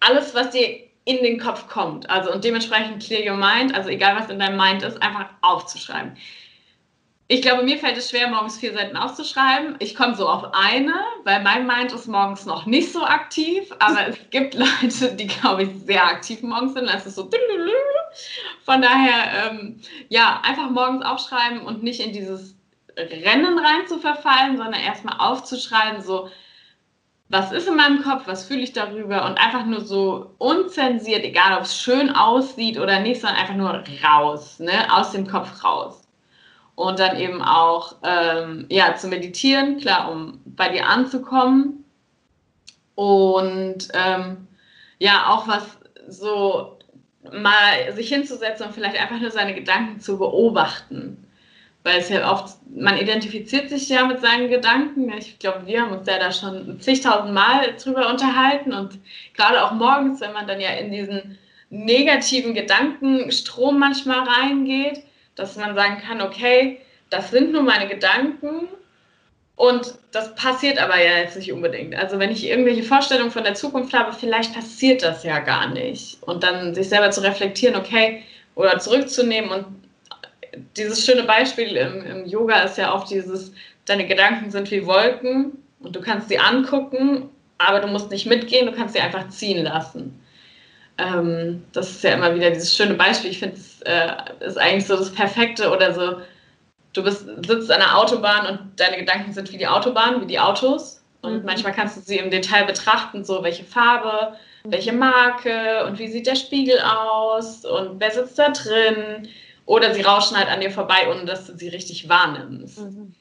alles, 0.00 0.34
was 0.34 0.50
dir 0.50 0.86
in 1.06 1.22
den 1.22 1.38
Kopf 1.38 1.68
kommt. 1.68 2.08
Also 2.10 2.32
und 2.32 2.44
dementsprechend 2.44 3.02
Clear 3.02 3.32
Your 3.32 3.38
Mind, 3.38 3.74
also 3.74 3.88
egal 3.88 4.16
was 4.16 4.28
in 4.28 4.38
deinem 4.38 4.58
Mind 4.58 4.82
ist, 4.82 5.00
einfach 5.02 5.30
aufzuschreiben. 5.40 6.16
Ich 7.28 7.42
glaube, 7.42 7.64
mir 7.64 7.76
fällt 7.76 7.96
es 7.96 8.10
schwer, 8.10 8.28
morgens 8.28 8.56
vier 8.56 8.72
Seiten 8.72 8.96
aufzuschreiben. 8.96 9.74
Ich 9.80 9.96
komme 9.96 10.14
so 10.14 10.28
auf 10.28 10.54
eine, 10.54 10.94
weil 11.24 11.42
mein 11.42 11.66
Mind 11.66 11.92
ist 11.92 12.06
morgens 12.06 12.46
noch 12.46 12.66
nicht 12.66 12.92
so 12.92 13.02
aktiv. 13.04 13.68
Aber 13.80 14.06
es 14.06 14.16
gibt 14.30 14.54
Leute, 14.54 15.12
die, 15.16 15.26
glaube 15.26 15.64
ich, 15.64 15.70
sehr 15.84 16.04
aktiv 16.06 16.42
morgens 16.42 16.74
sind. 16.74 16.86
Das 16.88 17.04
ist 17.04 17.16
so. 17.16 17.28
Von 18.64 18.80
daher, 18.80 19.50
ähm, 19.50 19.80
ja, 20.08 20.40
einfach 20.44 20.70
morgens 20.70 21.04
aufschreiben 21.04 21.62
und 21.62 21.82
nicht 21.82 21.98
in 21.98 22.12
dieses 22.12 22.54
Rennen 22.96 23.58
rein 23.58 23.88
zu 23.88 23.98
verfallen, 23.98 24.56
sondern 24.56 24.80
erstmal 24.80 25.18
aufzuschreiben, 25.18 26.02
so, 26.02 26.30
was 27.28 27.50
ist 27.50 27.66
in 27.66 27.74
meinem 27.74 28.02
Kopf, 28.04 28.22
was 28.26 28.46
fühle 28.46 28.62
ich 28.62 28.72
darüber 28.72 29.26
und 29.26 29.36
einfach 29.36 29.66
nur 29.66 29.80
so 29.80 30.34
unzensiert, 30.38 31.24
egal 31.24 31.58
ob 31.58 31.64
es 31.64 31.76
schön 31.76 32.10
aussieht 32.10 32.78
oder 32.78 33.00
nicht, 33.00 33.20
sondern 33.20 33.40
einfach 33.40 33.56
nur 33.56 33.82
raus, 34.04 34.60
ne, 34.60 34.86
aus 34.94 35.10
dem 35.10 35.26
Kopf 35.26 35.64
raus 35.64 36.05
und 36.76 36.98
dann 37.00 37.18
eben 37.18 37.42
auch 37.42 37.96
ähm, 38.04 38.66
ja, 38.68 38.94
zu 38.94 39.08
meditieren, 39.08 39.78
klar, 39.78 40.12
um 40.12 40.40
bei 40.44 40.68
dir 40.68 40.86
anzukommen. 40.86 41.84
Und 42.94 43.88
ähm, 43.94 44.46
ja, 44.98 45.26
auch 45.28 45.48
was 45.48 45.78
so 46.08 46.78
mal 47.32 47.92
sich 47.94 48.08
hinzusetzen 48.08 48.66
und 48.66 48.74
vielleicht 48.74 49.00
einfach 49.00 49.18
nur 49.18 49.30
seine 49.30 49.54
Gedanken 49.54 50.00
zu 50.00 50.18
beobachten. 50.18 51.26
Weil 51.82 51.98
es 51.98 52.10
ja 52.10 52.30
oft, 52.30 52.56
man 52.68 52.98
identifiziert 52.98 53.70
sich 53.70 53.88
ja 53.88 54.06
mit 54.06 54.20
seinen 54.20 54.50
Gedanken. 54.50 55.10
Ich 55.16 55.38
glaube, 55.38 55.66
wir 55.66 55.80
haben 55.80 55.92
uns 55.92 56.06
ja 56.06 56.18
da 56.18 56.30
schon 56.30 56.78
zigtausend 56.80 57.32
Mal 57.32 57.74
drüber 57.82 58.10
unterhalten 58.10 58.72
und 58.72 58.98
gerade 59.34 59.64
auch 59.64 59.72
morgens, 59.72 60.20
wenn 60.20 60.32
man 60.32 60.46
dann 60.46 60.60
ja 60.60 60.70
in 60.70 60.90
diesen 60.90 61.38
negativen 61.70 62.54
Gedankenstrom 62.54 63.78
manchmal 63.78 64.28
reingeht, 64.28 65.02
dass 65.36 65.56
man 65.56 65.74
sagen 65.74 65.98
kann, 66.04 66.20
okay, 66.20 66.80
das 67.10 67.30
sind 67.30 67.52
nur 67.52 67.62
meine 67.62 67.86
Gedanken 67.86 68.68
und 69.54 69.94
das 70.12 70.34
passiert 70.34 70.78
aber 70.78 71.00
ja 71.00 71.18
jetzt 71.18 71.36
nicht 71.36 71.52
unbedingt. 71.52 71.94
Also 71.94 72.18
wenn 72.18 72.30
ich 72.30 72.46
irgendwelche 72.46 72.82
Vorstellungen 72.82 73.30
von 73.30 73.44
der 73.44 73.54
Zukunft 73.54 73.94
habe, 73.94 74.12
vielleicht 74.12 74.52
passiert 74.54 75.02
das 75.02 75.22
ja 75.22 75.38
gar 75.38 75.68
nicht. 75.68 76.22
Und 76.22 76.42
dann 76.42 76.74
sich 76.74 76.88
selber 76.88 77.10
zu 77.10 77.22
reflektieren, 77.22 77.76
okay, 77.76 78.22
oder 78.54 78.78
zurückzunehmen 78.78 79.50
und 79.50 79.66
dieses 80.76 81.04
schöne 81.04 81.24
Beispiel 81.24 81.76
im, 81.76 82.04
im 82.04 82.26
Yoga 82.26 82.60
ist 82.62 82.78
ja 82.78 82.94
oft 82.94 83.10
dieses, 83.10 83.52
deine 83.84 84.06
Gedanken 84.06 84.50
sind 84.50 84.70
wie 84.70 84.86
Wolken 84.86 85.62
und 85.80 85.94
du 85.94 86.00
kannst 86.00 86.28
sie 86.28 86.38
angucken, 86.38 87.30
aber 87.58 87.80
du 87.80 87.88
musst 87.88 88.10
nicht 88.10 88.26
mitgehen, 88.26 88.66
du 88.66 88.72
kannst 88.72 88.94
sie 88.94 89.00
einfach 89.00 89.28
ziehen 89.28 89.64
lassen. 89.64 90.20
Ähm, 90.98 91.64
das 91.72 91.90
ist 91.90 92.04
ja 92.04 92.14
immer 92.14 92.34
wieder 92.34 92.50
dieses 92.50 92.74
schöne 92.74 92.94
Beispiel. 92.94 93.30
Ich 93.30 93.38
finde, 93.38 93.56
es 93.56 93.82
äh, 93.82 94.12
ist 94.40 94.58
eigentlich 94.58 94.86
so 94.86 94.96
das 94.96 95.12
Perfekte 95.12 95.70
oder 95.70 95.92
so 95.92 96.20
du 96.96 97.02
bist, 97.02 97.26
sitzt 97.46 97.70
an 97.70 97.80
der 97.80 97.96
Autobahn 97.98 98.46
und 98.46 98.80
deine 98.80 98.96
Gedanken 98.96 99.32
sind 99.32 99.52
wie 99.52 99.58
die 99.58 99.66
Autobahn, 99.66 100.20
wie 100.20 100.26
die 100.26 100.40
Autos. 100.40 101.02
Und 101.22 101.40
mhm. 101.40 101.44
manchmal 101.44 101.72
kannst 101.72 101.96
du 101.96 102.00
sie 102.00 102.18
im 102.18 102.30
Detail 102.30 102.64
betrachten, 102.64 103.24
so 103.24 103.42
welche 103.42 103.64
Farbe, 103.64 104.36
mhm. 104.64 104.72
welche 104.72 104.92
Marke 104.92 105.84
und 105.86 105.98
wie 105.98 106.08
sieht 106.08 106.26
der 106.26 106.36
Spiegel 106.36 106.78
aus 106.80 107.64
und 107.64 108.00
wer 108.00 108.10
sitzt 108.10 108.38
da 108.38 108.50
drin. 108.50 109.28
Oder 109.66 109.92
sie 109.94 110.02
rauschen 110.02 110.36
halt 110.36 110.48
an 110.48 110.60
dir 110.60 110.70
vorbei, 110.70 111.08
ohne 111.10 111.24
dass 111.24 111.46
du 111.46 111.56
sie 111.56 111.68
richtig 111.68 112.08
wahrnimmst. 112.08 112.78
Mhm. 112.78 113.14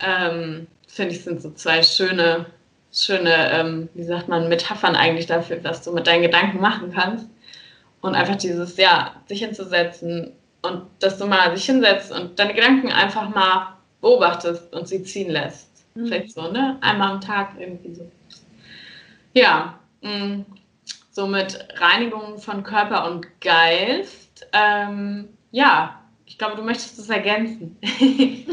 Ähm, 0.00 0.66
Finde 0.86 1.14
ich, 1.14 1.22
sind 1.22 1.42
so 1.42 1.52
zwei 1.52 1.82
schöne, 1.82 2.46
schöne, 2.92 3.50
ähm, 3.52 3.88
wie 3.94 4.02
sagt 4.02 4.28
man, 4.28 4.48
Metaphern 4.48 4.96
eigentlich 4.96 5.26
dafür, 5.26 5.62
was 5.62 5.82
du 5.82 5.92
mit 5.92 6.06
deinen 6.06 6.22
Gedanken 6.22 6.60
machen 6.60 6.92
kannst. 6.92 7.28
Und 8.00 8.14
einfach 8.14 8.36
dieses, 8.36 8.76
ja, 8.76 9.14
sich 9.28 9.40
hinzusetzen 9.40 10.32
und 10.62 10.82
dass 11.00 11.18
du 11.18 11.26
mal 11.26 11.54
sich 11.56 11.66
hinsetzt 11.66 12.12
und 12.12 12.38
deine 12.38 12.54
Gedanken 12.54 12.90
einfach 12.90 13.28
mal 13.28 13.76
beobachtest 14.00 14.72
und 14.72 14.88
sie 14.88 15.02
ziehen 15.02 15.30
lässt. 15.30 15.68
Mhm. 15.94 16.06
Vielleicht 16.06 16.32
so, 16.32 16.50
ne? 16.50 16.78
Einmal 16.80 17.12
am 17.12 17.20
Tag 17.20 17.54
irgendwie 17.58 17.94
so. 17.94 18.10
Ja, 19.34 19.78
mh, 20.00 20.26
mm, 20.26 20.46
so 21.10 21.26
mit 21.26 21.66
Reinigung 21.76 22.38
von 22.38 22.62
Körper 22.62 23.10
und 23.10 23.26
Geist. 23.40 24.46
Ähm, 24.52 25.28
ja, 25.50 26.00
ich 26.24 26.38
glaube, 26.38 26.56
du 26.56 26.62
möchtest 26.62 26.98
das 26.98 27.10
ergänzen. 27.10 27.76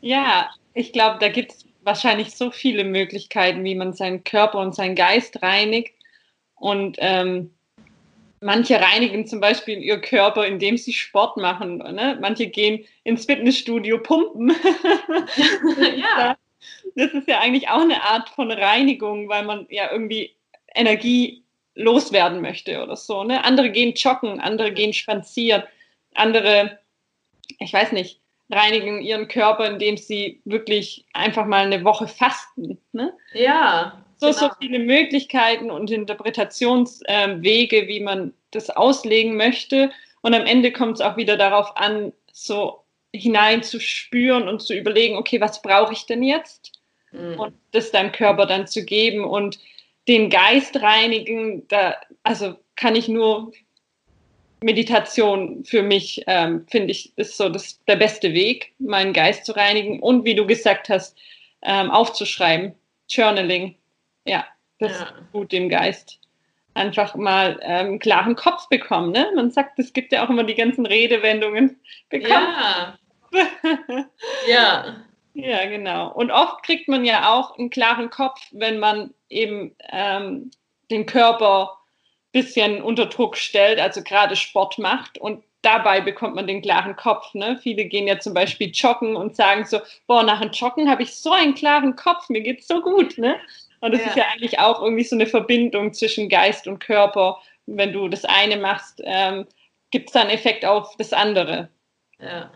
ja, 0.00 0.50
ich 0.72 0.92
glaube, 0.92 1.18
da 1.20 1.28
gibt 1.28 1.52
es 1.52 1.64
wahrscheinlich 1.84 2.34
so 2.34 2.50
viele 2.50 2.84
Möglichkeiten, 2.84 3.64
wie 3.64 3.74
man 3.74 3.92
seinen 3.92 4.24
Körper 4.24 4.58
und 4.58 4.74
seinen 4.74 4.94
Geist 4.94 5.42
reinigt. 5.42 5.94
Und 6.54 6.96
ähm, 7.00 7.50
manche 8.40 8.80
reinigen 8.80 9.26
zum 9.26 9.40
Beispiel 9.40 9.82
ihr 9.82 10.00
Körper, 10.00 10.46
indem 10.46 10.76
sie 10.76 10.92
Sport 10.92 11.36
machen. 11.36 11.78
Ne? 11.78 12.18
Manche 12.20 12.46
gehen 12.46 12.84
ins 13.02 13.26
Fitnessstudio 13.26 13.98
pumpen. 13.98 14.50
ja. 15.96 16.36
Das 16.96 17.12
ist 17.12 17.28
ja 17.28 17.40
eigentlich 17.40 17.68
auch 17.68 17.80
eine 17.80 18.02
Art 18.02 18.28
von 18.30 18.50
Reinigung, 18.50 19.28
weil 19.28 19.44
man 19.44 19.66
ja 19.68 19.90
irgendwie 19.90 20.34
Energie 20.74 21.44
loswerden 21.74 22.40
möchte 22.40 22.82
oder 22.82 22.96
so. 22.96 23.24
Ne? 23.24 23.44
Andere 23.44 23.70
gehen 23.70 23.94
joggen, 23.94 24.40
andere 24.40 24.72
gehen 24.72 24.92
spazieren, 24.92 25.62
andere, 26.14 26.78
ich 27.58 27.72
weiß 27.72 27.92
nicht, 27.92 28.20
reinigen 28.54 29.02
ihren 29.02 29.28
Körper, 29.28 29.66
indem 29.68 29.96
sie 29.96 30.40
wirklich 30.44 31.04
einfach 31.12 31.46
mal 31.46 31.66
eine 31.66 31.84
Woche 31.84 32.08
fasten. 32.08 32.78
Ne? 32.92 33.12
Ja. 33.32 34.04
So, 34.16 34.28
genau. 34.28 34.38
so 34.38 34.50
viele 34.60 34.78
Möglichkeiten 34.78 35.70
und 35.70 35.90
Interpretationswege, 35.90 37.76
äh, 37.76 37.88
wie 37.88 38.00
man 38.00 38.32
das 38.52 38.70
auslegen 38.70 39.36
möchte. 39.36 39.90
Und 40.22 40.34
am 40.34 40.46
Ende 40.46 40.72
kommt 40.72 40.94
es 40.94 41.00
auch 41.00 41.16
wieder 41.16 41.36
darauf 41.36 41.76
an, 41.76 42.12
so 42.32 42.84
hineinzuspüren 43.12 44.48
und 44.48 44.62
zu 44.62 44.74
überlegen, 44.74 45.16
okay, 45.16 45.40
was 45.40 45.62
brauche 45.62 45.92
ich 45.92 46.06
denn 46.06 46.22
jetzt? 46.22 46.72
Mhm. 47.12 47.38
Und 47.38 47.54
das 47.72 47.92
deinem 47.92 48.12
Körper 48.12 48.46
dann 48.46 48.66
zu 48.66 48.84
geben 48.84 49.24
und 49.24 49.58
den 50.08 50.30
Geist 50.30 50.80
reinigen, 50.80 51.66
da, 51.68 51.96
also 52.22 52.56
kann 52.76 52.96
ich 52.96 53.08
nur 53.08 53.52
Meditation 54.64 55.62
für 55.64 55.82
mich, 55.82 56.24
ähm, 56.26 56.66
finde 56.70 56.90
ich, 56.90 57.12
ist 57.16 57.36
so 57.36 57.50
das, 57.50 57.84
der 57.84 57.96
beste 57.96 58.32
Weg, 58.32 58.72
meinen 58.78 59.12
Geist 59.12 59.44
zu 59.44 59.52
reinigen 59.52 60.00
und 60.00 60.24
wie 60.24 60.34
du 60.34 60.46
gesagt 60.46 60.88
hast, 60.88 61.18
ähm, 61.62 61.90
aufzuschreiben, 61.90 62.74
Journaling. 63.08 63.76
Ja, 64.24 64.46
das 64.78 64.92
ja. 64.92 65.04
ist 65.04 65.12
gut 65.32 65.52
dem 65.52 65.68
Geist. 65.68 66.18
Einfach 66.72 67.14
mal 67.14 67.60
ähm, 67.62 67.86
einen 67.86 67.98
klaren 67.98 68.36
Kopf 68.36 68.68
bekommen. 68.70 69.12
Ne? 69.12 69.30
Man 69.36 69.50
sagt, 69.50 69.78
es 69.78 69.92
gibt 69.92 70.12
ja 70.12 70.24
auch 70.24 70.30
immer 70.30 70.44
die 70.44 70.54
ganzen 70.54 70.86
Redewendungen. 70.86 71.78
Bekommen. 72.08 72.32
Ja. 72.32 72.98
ja. 74.48 74.96
Ja, 75.34 75.66
genau. 75.66 76.10
Und 76.12 76.30
oft 76.30 76.62
kriegt 76.62 76.88
man 76.88 77.04
ja 77.04 77.34
auch 77.34 77.58
einen 77.58 77.68
klaren 77.68 78.08
Kopf, 78.08 78.40
wenn 78.52 78.78
man 78.78 79.12
eben 79.28 79.76
ähm, 79.90 80.50
den 80.90 81.04
Körper 81.04 81.76
bisschen 82.34 82.82
unter 82.82 83.06
Druck 83.06 83.36
stellt, 83.36 83.80
also 83.80 84.02
gerade 84.02 84.36
Sport 84.36 84.78
macht 84.78 85.16
und 85.16 85.42
dabei 85.62 86.02
bekommt 86.02 86.34
man 86.34 86.46
den 86.46 86.60
klaren 86.60 86.96
Kopf. 86.96 87.32
Ne? 87.32 87.58
Viele 87.62 87.86
gehen 87.86 88.06
ja 88.06 88.18
zum 88.18 88.34
Beispiel 88.34 88.70
joggen 88.74 89.16
und 89.16 89.34
sagen 89.34 89.64
so, 89.64 89.80
boah, 90.06 90.22
nach 90.22 90.40
dem 90.40 90.50
Joggen 90.50 90.90
habe 90.90 91.02
ich 91.02 91.14
so 91.14 91.32
einen 91.32 91.54
klaren 91.54 91.96
Kopf, 91.96 92.28
mir 92.28 92.42
geht's 92.42 92.68
so 92.68 92.82
gut. 92.82 93.16
Ne? 93.16 93.36
Und 93.80 93.92
das 93.92 94.02
ja. 94.02 94.08
ist 94.08 94.16
ja 94.16 94.24
eigentlich 94.32 94.58
auch 94.58 94.82
irgendwie 94.82 95.04
so 95.04 95.16
eine 95.16 95.26
Verbindung 95.26 95.94
zwischen 95.94 96.28
Geist 96.28 96.66
und 96.66 96.80
Körper. 96.80 97.40
wenn 97.66 97.92
du 97.92 98.08
das 98.08 98.26
eine 98.26 98.58
machst, 98.58 99.00
ähm, 99.04 99.46
gibt 99.90 100.08
es 100.08 100.12
da 100.12 100.20
einen 100.20 100.30
Effekt 100.30 100.66
auf 100.66 100.96
das 100.98 101.14
andere. 101.14 101.70
Ja. 102.18 102.50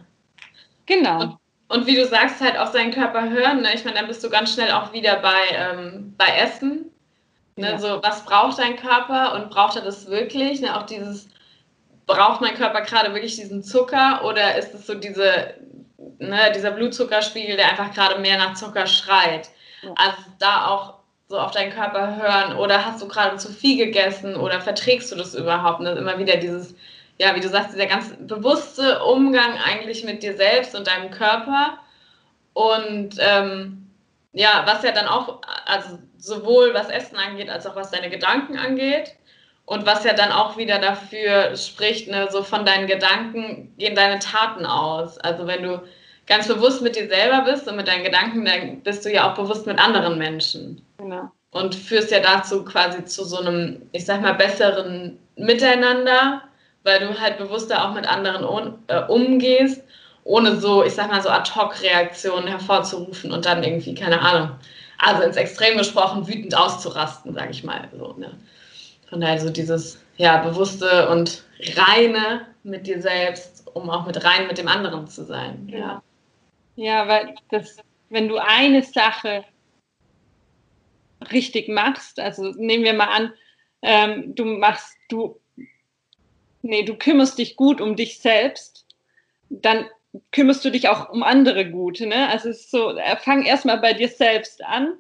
Genau. 0.85 1.21
Und 1.23 1.39
und 1.69 1.87
wie 1.87 1.97
du 1.97 2.07
sagst, 2.07 2.41
halt 2.41 2.59
auch 2.59 2.73
seinen 2.73 2.93
Körper 2.93 3.29
hören. 3.29 3.61
Ne? 3.61 3.75
Ich 3.75 3.85
meine, 3.85 3.99
dann 3.99 4.09
bist 4.09 4.25
du 4.25 4.31
ganz 4.31 4.55
schnell 4.55 4.73
auch 4.73 4.93
wieder 4.93 5.17
bei, 5.17 5.39
ähm, 5.53 6.15
bei 6.17 6.27
Essen. 6.27 6.91
Ne? 7.59 7.73
Ja. 7.73 7.79
So, 7.79 8.03
was 8.03 8.25
braucht 8.25 8.59
dein 8.59 8.77
Körper 8.77 9.35
und 9.35 9.51
braucht 9.51 9.77
er 9.77 9.83
das 9.83 10.09
wirklich? 10.09 10.61
Ne? 10.61 10.77
Auch 10.77 10.85
dieses, 10.85 11.29
braucht 12.07 12.41
mein 12.41 12.55
Körper 12.55 12.81
gerade 12.83 13.13
wirklich 13.13 13.37
diesen 13.37 13.63
Zucker 13.63 14.25
oder 14.25 14.57
ist 14.57 14.75
es 14.75 14.87
so 14.87 14.95
diese, 14.95 15.55
ne, 16.19 16.53
dieser 16.55 16.71
Blutzuckerspiegel, 16.71 17.57
der 17.57 17.71
einfach 17.71 17.93
gerade 17.93 18.21
mehr 18.21 18.39
nach 18.39 18.55
Zucker 18.55 18.87
schreit? 18.87 19.51
Ja. 19.83 19.93
Also 19.97 20.17
da 20.39 20.67
auch 20.67 20.95
so 21.29 21.39
auf 21.39 21.51
deinen 21.51 21.73
Körper 21.73 22.17
hören 22.17 22.57
oder 22.57 22.87
hast 22.87 23.03
du 23.03 23.09
gerade 23.09 23.37
zu 23.37 23.53
viel 23.53 23.77
gegessen 23.77 24.35
oder 24.35 24.61
verträgst 24.61 25.13
du 25.13 25.17
das 25.17 25.35
überhaupt? 25.35 25.81
Ne? 25.81 25.93
Immer 25.93 26.19
wieder 26.19 26.37
dieses 26.37 26.75
ja, 27.19 27.35
wie 27.35 27.41
du 27.41 27.49
sagst, 27.49 27.75
dieser 27.75 27.87
ganz 27.87 28.15
bewusste 28.21 29.03
Umgang 29.05 29.59
eigentlich 29.65 30.05
mit 30.05 30.23
dir 30.23 30.37
selbst 30.37 30.75
und 30.75 30.87
deinem 30.87 31.11
Körper. 31.11 31.79
Und 32.53 33.17
ähm, 33.19 33.91
ja, 34.33 34.63
was 34.67 34.83
ja 34.85 34.93
dann 34.93 35.09
auch, 35.09 35.41
also 35.67 35.99
sowohl 36.19 36.75
was 36.75 36.89
Essen 36.89 37.17
angeht, 37.17 37.49
als 37.49 37.67
auch 37.67 37.77
was 37.77 37.91
deine 37.91 38.11
Gedanken 38.11 38.59
angeht. 38.59 39.15
Und 39.65 39.85
was 39.85 40.05
ja 40.05 40.15
dann 40.15 40.33
auch 40.33 40.57
wieder 40.57 40.79
dafür 40.79 41.55
spricht, 41.57 42.09
ne, 42.09 42.29
so 42.31 42.43
von 42.43 42.65
deinen 42.65 42.87
Gedanken 42.87 43.75
gehen 43.77 43.95
deine 43.95 44.19
Taten 44.19 44.65
aus. 44.65 45.19
Also 45.19 45.47
wenn 45.47 45.63
du 45.63 45.83
ganz 46.27 46.49
bewusst 46.49 46.83
mit 46.83 46.97
dir 46.97 47.07
selber 47.09 47.43
bist 47.51 47.69
und 47.69 47.77
mit 47.77 47.87
deinen 47.87 48.05
Gedanken, 48.05 48.45
dann 48.45 48.81
bist 48.81 49.05
du 49.05 49.13
ja 49.13 49.31
auch 49.31 49.35
bewusst 49.35 49.67
mit 49.67 49.79
anderen 49.79 50.17
Menschen. 50.17 50.83
Genau. 50.97 51.31
Und 51.51 51.75
führst 51.75 52.11
ja 52.11 52.21
dazu 52.21 52.65
quasi 52.65 53.05
zu 53.05 53.25
so 53.25 53.39
einem, 53.39 53.83
ich 53.93 54.07
sag 54.07 54.23
mal, 54.23 54.35
besseren 54.35 55.19
Miteinander 55.37 56.43
weil 56.89 57.01
du 57.01 57.21
halt 57.21 57.39
bewusster 57.39 57.85
auch 57.85 57.95
mit 57.95 58.09
anderen 58.09 58.75
äh, 58.87 59.03
umgehst, 59.09 59.85
ohne 60.25 60.57
so, 60.57 60.85
ich 60.85 60.95
sag 60.95 61.11
mal, 61.11 61.23
so 61.23 61.29
Ad-Hoc-Reaktionen 61.29 62.49
hervorzurufen 62.49 63.31
und 63.33 63.47
dann 63.47 63.63
irgendwie, 63.63 63.95
keine 63.95 64.21
Ahnung, 64.21 64.51
also 64.99 65.23
ins 65.23 65.37
Extrem 65.37 65.79
gesprochen, 65.79 66.27
wütend 66.27 66.57
auszurasten, 66.57 67.35
sag 67.35 67.51
ich 67.51 67.65
mal. 67.65 67.89
So, 67.97 68.15
ne? 68.15 68.39
Von 69.09 69.21
daher 69.21 69.41
so 69.41 69.51
dieses, 69.51 70.05
ja, 70.17 70.39
bewusste 70.43 71.09
und 71.09 71.45
reine 71.77 72.47
mit 72.63 72.87
dir 72.87 73.01
selbst, 73.01 73.67
um 73.73 73.89
auch 73.89 74.07
mit 74.07 74.23
rein 74.25 74.47
mit 74.47 74.59
dem 74.59 74.69
anderen 74.69 75.07
zu 75.07 75.25
sein. 75.25 75.69
Ja, 75.73 76.03
ja 76.77 77.09
weil 77.09 77.35
das, 77.51 77.79
wenn 78.11 78.29
du 78.29 78.37
eine 78.37 78.83
Sache 78.83 79.45
richtig 81.33 81.69
machst, 81.69 82.21
also 82.21 82.53
nehmen 82.57 82.85
wir 82.85 82.93
mal 82.93 83.09
an, 83.09 83.33
ähm, 83.83 84.35
du 84.35 84.45
machst, 84.45 84.97
du 85.09 85.41
nee, 86.63 86.83
du 86.83 86.97
kümmerst 86.97 87.39
dich 87.39 87.57
gut 87.57 87.81
um 87.81 87.97
dich 87.97 88.19
selbst, 88.19 88.87
dann 89.51 89.87
kümmerst 90.33 90.65
du 90.65 90.71
dich 90.71 90.89
auch 90.89 91.11
um 91.11 91.23
andere 91.23 91.71
gut. 91.71 92.01
Ne? 92.01 92.29
Also 92.29 92.49
es 92.49 92.61
ist 92.61 92.71
so, 92.71 92.97
äh, 92.97 93.17
fang 93.17 93.45
erstmal 93.45 93.79
bei 93.79 93.93
dir 93.93 94.09
selbst 94.09 94.65
an 94.65 94.95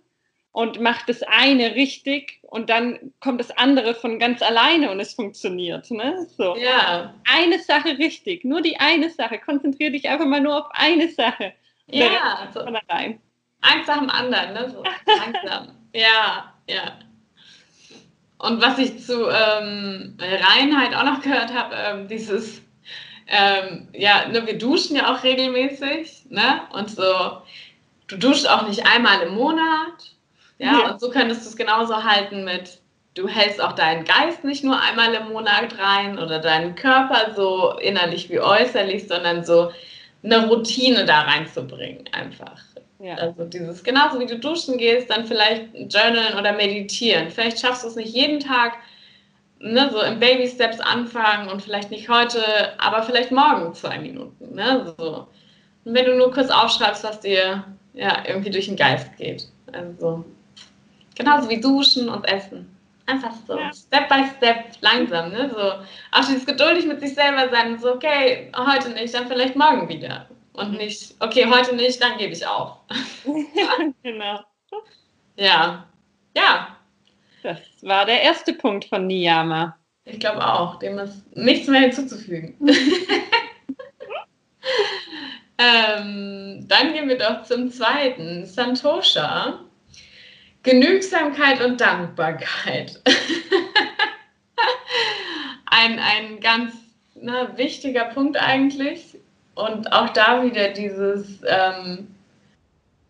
und 0.52 0.80
mach 0.80 1.02
das 1.06 1.22
eine 1.22 1.74
richtig 1.74 2.40
und 2.42 2.70
dann 2.70 3.12
kommt 3.20 3.40
das 3.40 3.56
andere 3.56 3.94
von 3.94 4.18
ganz 4.18 4.42
alleine 4.42 4.90
und 4.90 5.00
es 5.00 5.14
funktioniert. 5.14 5.90
Ne? 5.90 6.26
So. 6.36 6.56
Ja. 6.56 7.14
Eine 7.30 7.58
Sache 7.60 7.98
richtig, 7.98 8.44
nur 8.44 8.60
die 8.60 8.78
eine 8.78 9.10
Sache. 9.10 9.38
Konzentriere 9.38 9.92
dich 9.92 10.08
einfach 10.08 10.26
mal 10.26 10.40
nur 10.40 10.58
auf 10.58 10.70
eine 10.72 11.08
Sache. 11.08 11.52
Ja, 11.86 12.48
so. 12.52 12.64
von 12.64 12.76
allein. 12.76 13.20
Eins 13.60 13.86
nach 13.86 13.98
dem 13.98 14.10
anderen, 14.10 14.52
ne? 14.52 14.70
So 14.70 14.82
langsam. 15.18 15.68
ja, 15.92 16.54
ja. 16.68 16.98
Und 18.38 18.62
was 18.62 18.78
ich 18.78 19.00
zu 19.04 19.28
ähm, 19.28 20.16
Reinheit 20.20 20.94
auch 20.94 21.04
noch 21.04 21.22
gehört 21.22 21.52
habe, 21.52 21.74
ähm, 21.74 22.08
dieses, 22.08 22.62
ähm, 23.28 23.88
ja, 23.92 24.28
ne, 24.28 24.46
wir 24.46 24.58
duschen 24.58 24.96
ja 24.96 25.14
auch 25.14 25.22
regelmäßig, 25.22 26.26
ne? 26.30 26.62
Und 26.72 26.90
so, 26.90 27.02
du 28.06 28.16
duschst 28.16 28.48
auch 28.48 28.66
nicht 28.66 28.86
einmal 28.86 29.20
im 29.22 29.34
Monat, 29.34 30.14
ja, 30.58 30.72
ja. 30.72 30.90
und 30.90 31.00
so 31.00 31.10
könntest 31.10 31.44
du 31.44 31.50
es 31.50 31.56
genauso 31.56 32.02
halten 32.02 32.44
mit, 32.44 32.80
du 33.14 33.28
hältst 33.28 33.60
auch 33.60 33.72
deinen 33.72 34.04
Geist 34.04 34.44
nicht 34.44 34.64
nur 34.64 34.80
einmal 34.80 35.12
im 35.14 35.28
Monat 35.28 35.78
rein 35.78 36.18
oder 36.18 36.38
deinen 36.38 36.74
Körper 36.74 37.34
so 37.34 37.78
innerlich 37.78 38.30
wie 38.30 38.40
äußerlich, 38.40 39.06
sondern 39.08 39.44
so 39.44 39.72
eine 40.22 40.48
Routine 40.48 41.04
da 41.04 41.20
reinzubringen 41.20 42.08
einfach. 42.12 42.60
Ja. 43.00 43.14
Also 43.14 43.44
dieses, 43.44 43.84
genauso 43.84 44.18
wie 44.18 44.26
du 44.26 44.38
duschen 44.38 44.78
gehst, 44.78 45.10
dann 45.10 45.26
vielleicht 45.26 45.68
journalen 45.74 46.36
oder 46.36 46.52
meditieren. 46.52 47.30
Vielleicht 47.30 47.60
schaffst 47.60 47.84
du 47.84 47.88
es 47.88 47.94
nicht 47.94 48.14
jeden 48.14 48.40
Tag 48.40 48.78
ne, 49.60 49.90
so 49.90 50.00
im 50.00 50.18
Baby 50.18 50.48
Steps 50.48 50.80
anfangen 50.80 51.48
und 51.48 51.62
vielleicht 51.62 51.90
nicht 51.90 52.08
heute, 52.08 52.42
aber 52.78 53.02
vielleicht 53.02 53.32
morgen 53.32 53.74
zwei 53.74 53.98
Minuten. 53.98 54.54
Ne, 54.54 54.94
so. 54.98 55.26
Und 55.84 55.94
wenn 55.94 56.04
du 56.04 56.16
nur 56.16 56.32
kurz 56.32 56.50
aufschreibst, 56.50 57.04
was 57.04 57.20
dir 57.20 57.64
ja, 57.98 58.22
irgendwie 58.26 58.50
durch 58.50 58.66
den 58.66 58.76
Geist 58.76 59.16
geht. 59.16 59.48
Also 59.72 60.24
genauso 61.14 61.48
wie 61.48 61.60
duschen 61.60 62.08
und 62.08 62.24
essen. 62.26 62.74
Einfach 63.06 63.32
so, 63.46 63.58
ja. 63.58 63.72
Step 63.72 64.08
by 64.08 64.24
Step, 64.36 64.66
langsam, 64.82 65.30
ne? 65.30 65.50
So, 65.50 65.60
auch 66.12 66.26
dieses 66.26 66.44
geduldig 66.44 66.86
mit 66.86 67.00
sich 67.00 67.14
selber 67.14 67.48
sein, 67.48 67.78
so, 67.78 67.94
okay, 67.94 68.52
heute 68.54 68.90
nicht, 68.90 69.14
dann 69.14 69.26
vielleicht 69.26 69.56
morgen 69.56 69.88
wieder. 69.88 70.28
Und 70.52 70.72
nicht, 70.72 71.14
okay, 71.20 71.46
heute 71.50 71.74
nicht, 71.74 72.02
dann 72.02 72.18
gebe 72.18 72.32
ich 72.32 72.46
auf. 72.46 72.76
genau. 74.02 74.40
Ja. 75.36 75.86
Ja. 76.36 76.67
Das 77.42 77.60
war 77.82 78.06
der 78.06 78.22
erste 78.22 78.52
Punkt 78.52 78.86
von 78.86 79.06
Niyama. 79.06 79.76
Ich 80.04 80.20
glaube 80.20 80.46
auch, 80.46 80.78
dem 80.78 80.98
ist 80.98 81.24
nichts 81.36 81.68
mehr 81.68 81.82
hinzuzufügen. 81.82 82.56
ähm, 85.58 86.64
dann 86.66 86.92
gehen 86.92 87.08
wir 87.08 87.18
doch 87.18 87.42
zum 87.42 87.70
zweiten, 87.70 88.46
Santosha. 88.46 89.60
Genügsamkeit 90.62 91.62
und 91.62 91.80
Dankbarkeit. 91.80 93.00
ein, 95.66 95.98
ein 95.98 96.40
ganz 96.40 96.74
ne, 97.14 97.52
wichtiger 97.56 98.06
Punkt 98.06 98.36
eigentlich. 98.36 99.18
Und 99.54 99.92
auch 99.92 100.10
da 100.10 100.42
wieder 100.42 100.68
dieses, 100.68 101.42
ähm, 101.46 102.14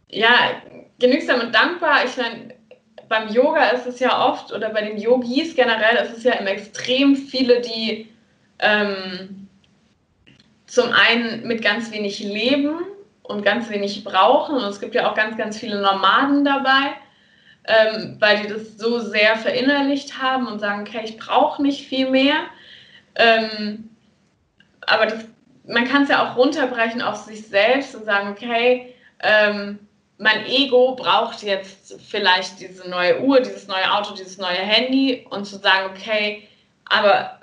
ja, 0.09 0.63
genügsam 0.99 1.41
und 1.41 1.55
dankbar. 1.55 2.05
Ich 2.05 2.17
meine, 2.17 2.55
beim 3.09 3.29
Yoga 3.29 3.71
ist 3.71 3.87
es 3.87 4.01
ja 4.01 4.27
oft, 4.27 4.53
oder 4.53 4.71
bei 4.71 4.83
den 4.83 4.99
Yogis 4.99 5.55
generell, 5.55 5.97
ist 6.05 6.17
es 6.17 6.25
ja 6.25 6.33
im 6.35 6.47
Extrem 6.47 7.17
viele, 7.17 7.61
die 7.61 8.09
ähm, 8.59 9.49
zum 10.67 10.93
einen 10.93 11.47
mit 11.47 11.63
ganz 11.63 11.91
wenig 11.91 12.21
leben 12.21 12.81
und 13.23 13.45
ganz 13.45 13.71
wenig 13.71 14.05
brauchen. 14.05 14.57
Und 14.57 14.65
es 14.65 14.81
gibt 14.81 14.95
ja 14.95 15.11
auch 15.11 15.15
ganz, 15.15 15.37
ganz 15.37 15.59
viele 15.59 15.81
Nomaden 15.81 16.45
dabei 16.45 16.95
ähm, 17.69 18.17
weil 18.19 18.43
die 18.43 18.49
das 18.49 18.79
so 18.79 18.99
sehr 18.99 19.37
verinnerlicht 19.37 20.21
haben 20.21 20.47
und 20.47 20.59
sagen, 20.59 20.87
okay, 20.89 21.03
ich 21.05 21.19
brauche 21.19 21.63
nicht 21.63 21.87
viel 21.87 22.09
mehr. 22.11 22.37
Ähm, 23.15 23.91
aber 24.87 25.07
das, 25.07 25.27
man 25.67 25.85
kann 25.85 26.05
es 26.05 26.09
ja 26.09 26.27
auch 26.27 26.37
runterbrechen 26.37 27.03
auf 27.03 27.17
sich 27.17 27.47
selbst 27.47 27.95
und 27.95 28.07
sagen, 28.07 28.31
okay, 28.31 28.95
ähm, 29.21 29.79
mein 30.19 30.47
Ego 30.47 30.95
braucht 30.95 31.43
jetzt 31.43 32.01
vielleicht 32.09 32.61
diese 32.61 32.89
neue 32.89 33.21
Uhr, 33.21 33.41
dieses 33.41 33.69
neue 33.69 33.93
Auto, 33.93 34.15
dieses 34.15 34.39
neue 34.39 34.57
Handy 34.57 35.27
und 35.31 35.45
zu 35.45 35.59
sagen, 35.59 35.91
okay, 35.95 36.49
aber 36.85 37.41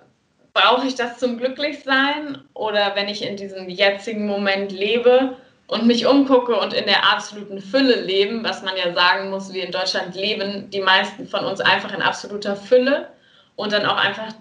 brauche 0.53 0.87
ich 0.87 0.95
das 0.95 1.17
zum 1.17 1.37
Glücklichsein 1.37 2.43
oder 2.53 2.95
wenn 2.95 3.07
ich 3.07 3.25
in 3.25 3.37
diesem 3.37 3.69
jetzigen 3.69 4.27
Moment 4.27 4.71
lebe, 4.71 5.37
und 5.67 5.87
mich 5.87 6.05
umgucke 6.05 6.55
und 6.55 6.73
in 6.73 6.85
der 6.85 7.11
absoluten 7.11 7.59
Fülle 7.59 8.01
leben, 8.01 8.43
was 8.43 8.61
man 8.61 8.77
ja 8.77 8.93
sagen 8.93 9.29
muss, 9.29 9.51
wir 9.51 9.65
in 9.65 9.71
Deutschland 9.71 10.15
leben 10.15 10.69
die 10.69 10.81
meisten 10.81 11.27
von 11.27 11.43
uns 11.45 11.59
einfach 11.59 11.93
in 11.93 12.01
absoluter 12.01 12.55
Fülle 12.55 13.09
und 13.55 13.71
dann 13.71 13.85
auch 13.85 13.97
einfach, 13.97 14.33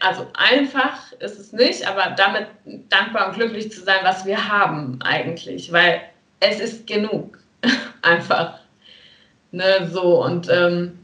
also 0.00 0.26
einfach 0.34 1.12
ist 1.20 1.38
es 1.38 1.52
nicht, 1.52 1.86
aber 1.86 2.14
damit 2.16 2.46
dankbar 2.88 3.28
und 3.28 3.34
glücklich 3.34 3.70
zu 3.70 3.82
sein, 3.82 4.00
was 4.02 4.26
wir 4.26 4.48
haben 4.48 4.98
eigentlich, 5.02 5.70
weil 5.70 6.00
es 6.40 6.58
ist 6.58 6.86
genug, 6.86 7.38
einfach. 8.02 8.58
Ne, 9.52 9.88
so 9.90 10.22
und 10.22 10.48
ähm, 10.50 10.98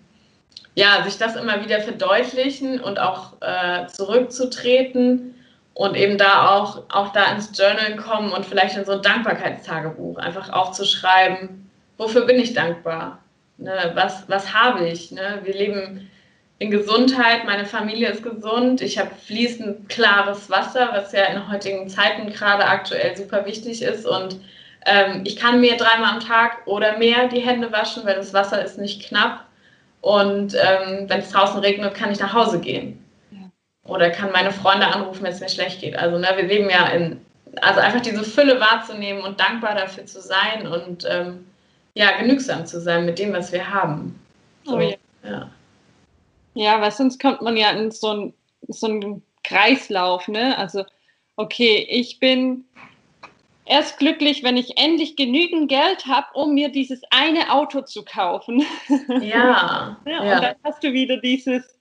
ja, 0.74 1.02
sich 1.04 1.18
das 1.18 1.36
immer 1.36 1.64
wieder 1.64 1.80
verdeutlichen 1.80 2.80
und 2.80 2.98
auch 2.98 3.34
äh, 3.40 3.86
zurückzutreten 3.86 5.34
und 5.74 5.96
eben 5.96 6.18
da 6.18 6.50
auch, 6.50 6.82
auch 6.90 7.12
da 7.12 7.32
ins 7.32 7.56
Journal 7.56 7.96
kommen 7.96 8.32
und 8.32 8.44
vielleicht 8.46 8.76
in 8.76 8.84
so 8.84 8.92
ein 8.92 9.02
Dankbarkeitstagebuch 9.02 10.18
einfach 10.18 10.50
aufzuschreiben, 10.50 11.70
wofür 11.98 12.26
bin 12.26 12.38
ich 12.38 12.52
dankbar? 12.54 13.18
Ne, 13.58 13.92
was, 13.94 14.28
was 14.28 14.54
habe 14.54 14.86
ich? 14.88 15.12
Ne? 15.12 15.40
Wir 15.44 15.54
leben 15.54 16.10
in 16.58 16.70
Gesundheit, 16.70 17.44
meine 17.44 17.66
Familie 17.66 18.10
ist 18.10 18.22
gesund, 18.22 18.80
ich 18.82 18.98
habe 18.98 19.10
fließend 19.26 19.88
klares 19.88 20.48
Wasser, 20.48 20.90
was 20.92 21.12
ja 21.12 21.24
in 21.24 21.50
heutigen 21.50 21.88
Zeiten 21.88 22.32
gerade 22.32 22.64
aktuell 22.64 23.16
super 23.16 23.44
wichtig 23.46 23.82
ist 23.82 24.06
und 24.06 24.36
ähm, 24.86 25.22
ich 25.24 25.36
kann 25.36 25.60
mir 25.60 25.76
dreimal 25.76 26.14
am 26.14 26.20
Tag 26.20 26.66
oder 26.66 26.98
mehr 26.98 27.28
die 27.28 27.40
Hände 27.40 27.72
waschen, 27.72 28.04
weil 28.04 28.14
das 28.14 28.34
Wasser 28.34 28.64
ist 28.64 28.78
nicht 28.78 29.02
knapp 29.02 29.44
und 30.00 30.54
ähm, 30.54 31.08
wenn 31.08 31.20
es 31.20 31.30
draußen 31.30 31.60
regnet, 31.60 31.94
kann 31.94 32.12
ich 32.12 32.20
nach 32.20 32.32
Hause 32.32 32.60
gehen 32.60 33.02
oder 33.84 34.10
kann 34.10 34.32
meine 34.32 34.52
Freunde 34.52 34.86
anrufen, 34.86 35.22
wenn 35.22 35.32
es 35.32 35.40
mir 35.40 35.48
schlecht 35.48 35.80
geht. 35.80 35.96
Also 35.96 36.18
ne, 36.18 36.28
wir 36.36 36.44
leben 36.44 36.70
ja 36.70 36.86
in, 36.88 37.20
also 37.60 37.80
einfach 37.80 38.00
diese 38.00 38.24
Fülle 38.24 38.60
wahrzunehmen 38.60 39.22
und 39.22 39.40
dankbar 39.40 39.74
dafür 39.74 40.06
zu 40.06 40.20
sein 40.20 40.66
und 40.66 41.06
ähm, 41.08 41.46
ja, 41.94 42.16
genügsam 42.18 42.64
zu 42.64 42.80
sein 42.80 43.04
mit 43.04 43.18
dem, 43.18 43.32
was 43.32 43.52
wir 43.52 43.72
haben. 43.72 44.18
So, 44.64 44.76
oh 44.76 44.80
ja. 44.80 44.96
ja. 45.24 45.50
Ja, 46.54 46.80
weil 46.80 46.90
sonst 46.90 47.20
kommt 47.20 47.42
man 47.42 47.56
ja 47.56 47.70
in 47.70 47.90
so 47.90 48.08
einen 48.08 48.34
so 48.68 48.86
einen 48.86 49.22
Kreislauf, 49.44 50.28
ne? 50.28 50.56
Also, 50.56 50.84
okay, 51.36 51.86
ich 51.90 52.20
bin 52.20 52.64
erst 53.64 53.98
glücklich, 53.98 54.42
wenn 54.42 54.56
ich 54.56 54.78
endlich 54.78 55.16
genügend 55.16 55.68
Geld 55.68 56.06
habe, 56.06 56.26
um 56.34 56.54
mir 56.54 56.68
dieses 56.68 57.02
eine 57.10 57.52
Auto 57.52 57.82
zu 57.82 58.04
kaufen. 58.04 58.64
Ja. 59.20 59.96
ja, 60.06 60.24
ja. 60.24 60.34
Und 60.36 60.42
dann 60.42 60.54
hast 60.64 60.82
du 60.82 60.92
wieder 60.92 61.16
dieses, 61.18 61.78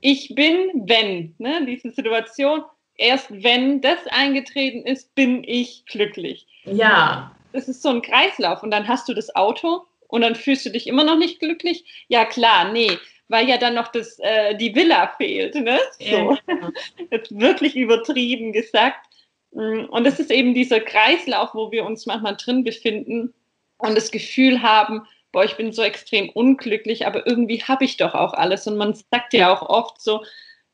ich 0.00 0.34
bin, 0.34 0.82
wenn, 0.86 1.34
ne, 1.38 1.64
diese 1.66 1.90
Situation, 1.90 2.64
erst 2.96 3.30
wenn 3.30 3.80
das 3.80 4.06
eingetreten 4.08 4.86
ist, 4.86 5.14
bin 5.14 5.42
ich 5.44 5.84
glücklich. 5.86 6.46
Ja. 6.64 7.34
Das 7.52 7.68
ist 7.68 7.82
so 7.82 7.90
ein 7.90 8.02
Kreislauf 8.02 8.62
und 8.62 8.70
dann 8.70 8.88
hast 8.88 9.08
du 9.08 9.14
das 9.14 9.34
Auto 9.34 9.82
und 10.08 10.22
dann 10.22 10.34
fühlst 10.34 10.66
du 10.66 10.70
dich 10.70 10.86
immer 10.86 11.04
noch 11.04 11.16
nicht 11.16 11.40
glücklich. 11.40 12.06
Ja 12.08 12.24
klar, 12.24 12.70
nee, 12.72 12.98
weil 13.28 13.48
ja 13.48 13.58
dann 13.58 13.74
noch 13.74 13.88
das, 13.88 14.18
äh, 14.20 14.56
die 14.56 14.74
Villa 14.74 15.12
fehlt. 15.16 15.54
Ne? 15.54 15.78
So. 15.98 16.04
Ja. 16.04 16.38
Jetzt 17.10 17.38
wirklich 17.38 17.76
übertrieben 17.76 18.52
gesagt. 18.52 19.06
Mm, 19.54 19.84
und 19.86 20.04
das 20.04 20.20
ist 20.20 20.30
eben 20.30 20.54
dieser 20.54 20.80
Kreislauf, 20.80 21.54
wo 21.54 21.72
wir 21.72 21.84
uns 21.84 22.06
manchmal 22.06 22.36
drin 22.36 22.64
befinden 22.64 23.32
und 23.78 23.96
das 23.96 24.10
Gefühl 24.10 24.62
haben, 24.62 25.06
boah, 25.32 25.44
ich 25.44 25.56
bin 25.56 25.72
so 25.72 25.82
extrem 25.82 26.28
unglücklich, 26.28 27.06
aber 27.06 27.26
irgendwie 27.26 27.62
habe 27.62 27.84
ich 27.84 27.96
doch 27.96 28.14
auch 28.14 28.34
alles. 28.34 28.66
Und 28.66 28.76
man 28.76 28.94
sagt 28.94 29.32
ja 29.32 29.52
auch 29.52 29.62
oft 29.68 30.00
so, 30.00 30.24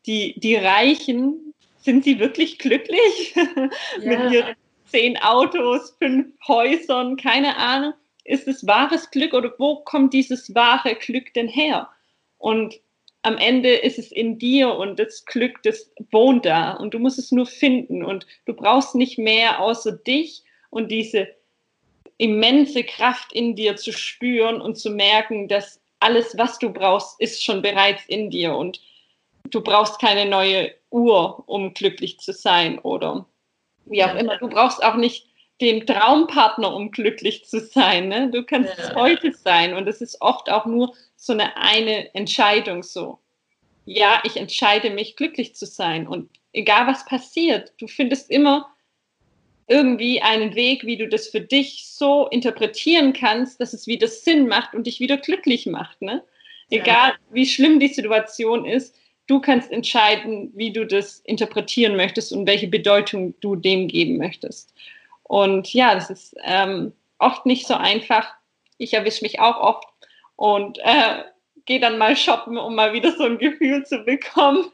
die, 0.07 0.39
die 0.39 0.57
Reichen, 0.57 1.55
sind 1.83 2.05
sie 2.05 2.19
wirklich 2.19 2.59
glücklich 2.59 3.35
ja. 3.35 3.71
mit 4.03 4.33
ihren 4.33 4.57
zehn 4.87 5.17
Autos, 5.19 5.97
fünf 5.99 6.27
Häusern, 6.47 7.17
keine 7.17 7.57
Ahnung. 7.57 7.95
Ist 8.25 8.47
es 8.47 8.67
wahres 8.67 9.11
Glück 9.11 9.33
oder 9.33 9.53
wo 9.59 9.77
kommt 9.77 10.13
dieses 10.13 10.55
wahre 10.55 10.95
Glück 10.95 11.33
denn 11.35 11.49
her? 11.49 11.89
Und 12.39 12.79
am 13.23 13.37
Ende 13.37 13.75
ist 13.75 13.99
es 13.99 14.13
in 14.13 14.39
dir 14.39 14.75
und 14.75 14.99
das 14.99 15.25
Glück, 15.25 15.63
das 15.63 15.93
wohnt 16.11 16.47
da 16.47 16.73
und 16.73 16.95
du 16.95 16.99
musst 16.99 17.19
es 17.19 17.33
nur 17.33 17.47
finden 17.47 18.05
und 18.05 18.27
du 18.47 18.55
brauchst 18.55 18.95
nicht 18.95 19.19
mehr 19.19 19.61
außer 19.61 19.93
dich 19.93 20.43
und 20.71 20.91
diese 20.91 21.29
immense 22.17 22.85
Kraft 22.85 23.33
in 23.33 23.57
dir 23.57 23.77
zu 23.77 23.93
spüren 23.93 24.61
und 24.61 24.77
zu 24.77 24.91
merken, 24.91 25.49
dass 25.49 25.81
alles, 26.01 26.37
was 26.39 26.59
du 26.59 26.71
brauchst, 26.71 27.21
ist 27.21 27.45
schon 27.45 27.63
bereits 27.63 28.05
in 28.07 28.31
dir 28.31 28.55
und 28.55 28.81
du 29.51 29.61
brauchst 29.61 30.01
keine 30.01 30.29
neue 30.29 30.75
Uhr, 30.91 31.45
um 31.47 31.75
glücklich 31.75 32.19
zu 32.19 32.33
sein 32.33 32.79
oder 32.79 33.27
wie 33.87 34.03
auch 34.05 34.15
immer. 34.15 34.39
Du 34.39 34.49
brauchst 34.49 34.83
auch 34.83 34.97
nicht 34.97 35.30
den 35.61 35.87
Traumpartner, 35.87 36.75
um 36.75 36.91
glücklich 36.91 37.45
zu 37.45 37.61
sein. 37.61 38.09
Ne? 38.09 38.31
Du 38.31 38.45
kannst 38.45 38.77
ja. 38.77 38.85
es 38.85 38.95
heute 38.95 39.33
sein 39.33 39.75
und 39.75 39.87
es 39.89 40.01
ist 40.01 40.21
oft 40.21 40.51
auch 40.51 40.67
nur 40.67 40.95
so 41.17 41.33
eine 41.33 41.57
eine 41.57 42.15
Entscheidung 42.15 42.83
so. 42.83 43.19
Ja, 43.85 44.23
ich 44.25 44.37
entscheide 44.37 44.91
mich, 44.91 45.17
glücklich 45.17 45.55
zu 45.55 45.67
sein 45.67 46.07
und 46.07 46.31
egal 46.53 46.87
was 46.87 47.05
passiert, 47.05 47.73
du 47.79 47.87
findest 47.87 48.31
immer 48.31 48.71
irgendwie 49.67 50.21
einen 50.21 50.55
Weg, 50.57 50.85
wie 50.85 50.97
du 50.97 51.09
das 51.09 51.29
für 51.29 51.41
dich 51.41 51.87
so 51.87 52.27
interpretieren 52.29 53.13
kannst, 53.13 53.61
dass 53.61 53.73
es 53.73 53.87
wieder 53.87 54.09
Sinn 54.09 54.49
macht 54.49 54.75
und 54.75 54.87
dich 54.87 54.99
wieder 54.99 55.17
glücklich 55.17 55.67
macht. 55.67 56.03
Ne? 56.03 56.25
Egal, 56.71 57.13
wie 57.31 57.47
schlimm 57.47 57.79
die 57.79 57.89
Situation 57.89 58.65
ist, 58.65 58.97
du 59.29 59.41
kannst 59.41 59.71
entscheiden, 59.71 60.51
wie 60.55 60.73
du 60.73 60.85
das 60.85 61.21
interpretieren 61.21 61.97
möchtest 61.97 62.33
und 62.33 62.49
welche 62.49 62.67
Bedeutung 62.67 63.35
du 63.41 63.55
dem 63.55 63.87
geben 63.87 64.17
möchtest. 64.17 64.75
Und 65.31 65.73
ja, 65.73 65.95
das 65.95 66.11
ist 66.11 66.35
ähm, 66.43 66.93
oft 67.21 67.47
nicht 67.47 67.65
so 67.65 67.75
einfach. 67.75 68.27
Ich 68.79 68.95
erwische 68.95 69.23
mich 69.23 69.39
auch 69.39 69.61
oft 69.61 69.85
und 70.35 70.79
äh, 70.81 71.23
gehe 71.67 71.79
dann 71.79 71.99
mal 71.99 72.17
shoppen, 72.17 72.59
um 72.59 72.75
mal 72.75 72.93
wieder 72.95 73.13
so 73.13 73.27
ein 73.27 73.39
Gefühl 73.39 73.87
zu 73.87 73.99
bekommen. 74.01 74.65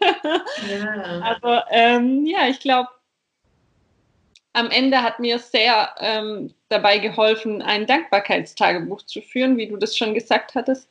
Ja. 0.71 1.21
Also 1.23 1.61
ähm, 1.71 2.25
ja, 2.25 2.49
ich 2.49 2.61
glaube, 2.61 2.89
am 4.55 4.71
Ende 4.71 5.03
hat 5.03 5.21
mir 5.21 5.39
sehr 5.39 5.95
ähm, 6.01 6.55
dabei 6.71 7.01
geholfen, 7.01 7.61
ein 7.61 7.87
Dankbarkeitstagebuch 7.87 9.03
zu 9.03 9.21
führen, 9.21 9.59
wie 9.59 9.69
du 9.69 9.77
das 9.77 9.95
schon 9.95 10.15
gesagt 10.15 10.55
hattest. 10.55 10.89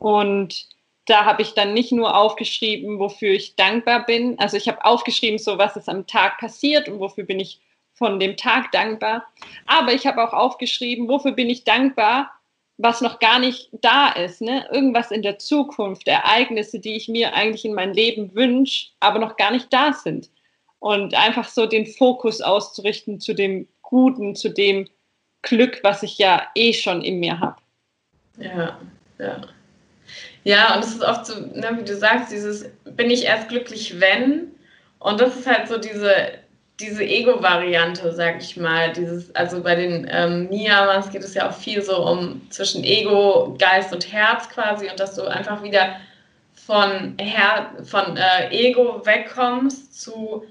Und 0.00 0.66
da 1.06 1.24
habe 1.26 1.42
ich 1.42 1.54
dann 1.54 1.74
nicht 1.74 1.92
nur 1.92 2.16
aufgeschrieben, 2.16 2.98
wofür 2.98 3.30
ich 3.30 3.54
dankbar 3.54 4.04
bin. 4.04 4.36
Also 4.40 4.56
ich 4.56 4.66
habe 4.66 4.84
aufgeschrieben, 4.84 5.38
so 5.38 5.58
was 5.58 5.76
ist 5.76 5.88
am 5.88 6.08
Tag 6.08 6.38
passiert 6.38 6.88
und 6.88 6.98
wofür 6.98 7.22
bin 7.22 7.38
ich 7.38 7.60
von 7.98 8.20
dem 8.20 8.36
Tag 8.36 8.72
dankbar. 8.72 9.26
Aber 9.66 9.92
ich 9.92 10.06
habe 10.06 10.22
auch 10.22 10.32
aufgeschrieben, 10.32 11.08
wofür 11.08 11.32
bin 11.32 11.50
ich 11.50 11.64
dankbar, 11.64 12.30
was 12.78 13.00
noch 13.00 13.18
gar 13.18 13.40
nicht 13.40 13.70
da 13.72 14.10
ist. 14.10 14.40
Ne? 14.40 14.66
Irgendwas 14.72 15.10
in 15.10 15.22
der 15.22 15.38
Zukunft, 15.38 16.06
Ereignisse, 16.06 16.78
die 16.78 16.96
ich 16.96 17.08
mir 17.08 17.34
eigentlich 17.34 17.64
in 17.64 17.74
mein 17.74 17.92
Leben 17.92 18.34
wünsche, 18.34 18.90
aber 19.00 19.18
noch 19.18 19.36
gar 19.36 19.50
nicht 19.50 19.72
da 19.72 19.92
sind. 19.92 20.30
Und 20.78 21.14
einfach 21.14 21.48
so 21.48 21.66
den 21.66 21.86
Fokus 21.86 22.40
auszurichten 22.40 23.18
zu 23.18 23.34
dem 23.34 23.66
Guten, 23.82 24.36
zu 24.36 24.48
dem 24.48 24.88
Glück, 25.42 25.80
was 25.82 26.04
ich 26.04 26.18
ja 26.18 26.46
eh 26.54 26.72
schon 26.72 27.02
in 27.02 27.18
mir 27.18 27.40
habe. 27.40 27.56
Ja, 28.38 28.78
ja. 29.18 29.40
Ja, 30.44 30.74
und 30.74 30.84
es 30.84 30.94
ist 30.94 31.02
oft 31.02 31.26
so, 31.26 31.34
ne, 31.40 31.76
wie 31.78 31.84
du 31.84 31.96
sagst, 31.96 32.32
dieses 32.32 32.70
bin 32.84 33.10
ich 33.10 33.24
erst 33.24 33.48
glücklich, 33.48 34.00
wenn. 34.00 34.52
Und 35.00 35.20
das 35.20 35.36
ist 35.36 35.46
halt 35.46 35.68
so 35.68 35.78
diese, 35.78 36.38
diese 36.80 37.02
Ego-Variante, 37.02 38.12
sag 38.12 38.40
ich 38.40 38.56
mal. 38.56 38.92
Dieses, 38.92 39.34
also 39.34 39.62
bei 39.62 39.74
den 39.74 40.08
ähm, 40.10 40.46
Niyamas 40.46 41.10
geht 41.10 41.24
es 41.24 41.34
ja 41.34 41.48
auch 41.48 41.54
viel 41.54 41.82
so 41.82 42.06
um 42.06 42.48
zwischen 42.50 42.84
Ego, 42.84 43.56
Geist 43.58 43.92
und 43.92 44.12
Herz 44.12 44.48
quasi 44.48 44.88
und 44.88 45.00
dass 45.00 45.14
du 45.14 45.24
einfach 45.24 45.62
wieder 45.62 45.96
von, 46.54 47.16
Her 47.18 47.72
von 47.84 48.16
äh, 48.16 48.50
Ego 48.50 49.04
wegkommst 49.04 50.00
zu 50.00 50.44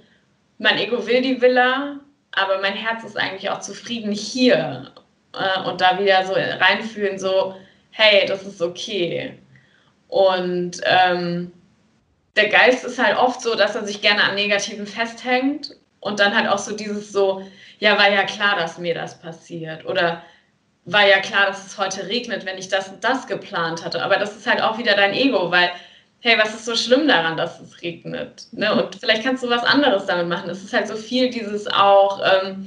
mein 0.60 0.80
Ego 0.80 1.06
will 1.06 1.22
die 1.22 1.40
Villa, 1.40 2.00
aber 2.32 2.60
mein 2.62 2.74
Herz 2.74 3.04
ist 3.04 3.18
eigentlich 3.18 3.50
auch 3.50 3.60
zufrieden 3.60 4.12
hier. 4.12 4.92
Äh, 5.34 5.70
und 5.70 5.82
da 5.82 6.00
wieder 6.00 6.26
so 6.26 6.34
reinfühlen, 6.34 7.20
so, 7.20 7.56
hey, 7.92 8.26
das 8.26 8.44
ist 8.44 8.62
okay. 8.62 9.38
Und 10.08 10.82
ähm, 10.84 11.52
der 12.36 12.50
Geist 12.50 12.84
ist 12.86 13.02
halt 13.02 13.18
oft 13.18 13.42
so, 13.42 13.56
dass 13.56 13.76
er 13.76 13.86
sich 13.86 14.02
gerne 14.02 14.24
am 14.24 14.36
Negativen 14.36 14.88
festhängt 14.88 15.77
und 16.00 16.20
dann 16.20 16.36
halt 16.36 16.48
auch 16.48 16.58
so 16.60 16.76
dieses 16.76 17.12
so, 17.12 17.44
ja, 17.80 17.98
war 17.98 18.10
ja 18.10 18.24
klar, 18.24 18.56
dass 18.58 18.78
mir 18.78 18.94
das 18.94 19.20
passiert 19.20 19.86
oder 19.86 20.22
war 20.86 21.06
ja 21.06 21.20
klar, 21.20 21.48
dass 21.48 21.66
es 21.66 21.78
heute 21.78 22.08
regnet, 22.08 22.46
wenn 22.46 22.58
ich 22.58 22.70
das 22.70 22.88
und 22.88 23.04
das 23.04 23.28
geplant 23.28 23.84
hatte. 23.84 24.02
Aber 24.02 24.18
das 24.18 24.36
ist 24.36 24.48
halt 24.48 24.62
auch 24.62 24.78
wieder 24.78 24.96
dein 24.96 25.14
Ego, 25.14 25.52
weil, 25.52 25.70
hey, 26.22 26.38
was 26.40 26.56
ist 26.56 26.66
so 26.66 26.76
schlimm 26.76 27.08
daran, 27.08 27.36
dass 27.36 27.60
es 27.60 27.82
regnet? 27.82 28.48
Ne? 28.54 28.74
Und 28.74 28.96
vielleicht 28.96 29.24
kannst 29.24 29.44
du 29.44 29.50
was 29.50 29.64
anderes 29.64 30.06
damit 30.06 30.28
machen. 30.28 30.50
Es 30.50 30.64
ist 30.64 30.74
halt 30.74 30.88
so 30.88 30.96
viel 30.96 31.30
dieses 31.30 31.68
auch 31.68 32.22
ähm, 32.24 32.64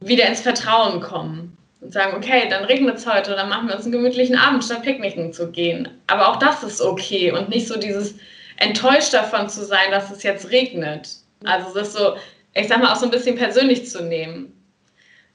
wieder 0.00 0.26
ins 0.26 0.42
Vertrauen 0.42 1.00
kommen 1.00 1.56
und 1.80 1.92
sagen, 1.92 2.14
okay, 2.14 2.48
dann 2.50 2.64
regnet 2.64 2.98
es 2.98 3.06
heute, 3.06 3.34
dann 3.34 3.48
machen 3.48 3.68
wir 3.68 3.76
uns 3.76 3.84
einen 3.84 3.92
gemütlichen 3.92 4.36
Abend, 4.36 4.62
statt 4.62 4.82
picknicken 4.82 5.32
zu 5.32 5.50
gehen. 5.50 5.88
Aber 6.08 6.28
auch 6.28 6.36
das 6.36 6.62
ist 6.62 6.82
okay 6.82 7.32
und 7.32 7.48
nicht 7.48 7.66
so 7.66 7.78
dieses 7.78 8.14
enttäuscht 8.58 9.14
davon 9.14 9.48
zu 9.48 9.64
sein, 9.64 9.90
dass 9.90 10.10
es 10.10 10.22
jetzt 10.22 10.50
regnet. 10.50 11.08
Also 11.46 11.74
das 11.74 11.92
so, 11.92 12.16
ich 12.54 12.68
sag 12.68 12.80
mal, 12.80 12.92
auch 12.92 12.96
so 12.96 13.06
ein 13.06 13.10
bisschen 13.10 13.36
persönlich 13.36 13.88
zu 13.88 14.02
nehmen. 14.02 14.52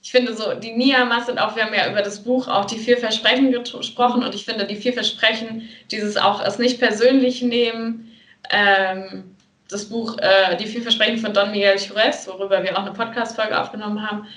Ich 0.02 0.12
finde 0.12 0.34
so, 0.34 0.54
die 0.54 0.74
Niyamas 0.74 1.26
sind 1.26 1.39
auch, 1.39 1.56
wir 1.56 1.65
haben 1.65 1.74
ja 1.74 1.89
über 1.89 2.02
das 2.02 2.24
Buch 2.24 2.48
auch 2.48 2.65
die 2.65 2.78
vier 2.78 2.98
Versprechen 2.98 3.52
gesprochen 3.52 4.24
und 4.24 4.34
ich 4.36 4.46
finde 4.46 4.65
die 4.65 4.76
vier 4.76 4.93
Versprechen, 4.93 5.67
dieses 5.91 6.17
auch 6.17 6.41
es 6.46 6.60
nicht 6.60 6.80
persönlich 6.80 7.41
nehmen, 7.41 8.12
ähm, 8.50 9.36
das 9.70 9.86
Buch 9.86 10.17
äh, 10.20 10.56
Die 10.56 10.65
vier 10.65 10.82
Versprechen 10.82 11.17
von 11.17 11.34
Don 11.34 11.52
Miguel 11.52 11.76
Chures, 11.78 12.28
worüber 12.28 12.63
wir 12.63 12.78
auch 12.78 12.84
eine 12.84 12.93
Podcast-Folge 12.93 13.60
aufgenommen 13.60 14.02
haben, 14.02 14.28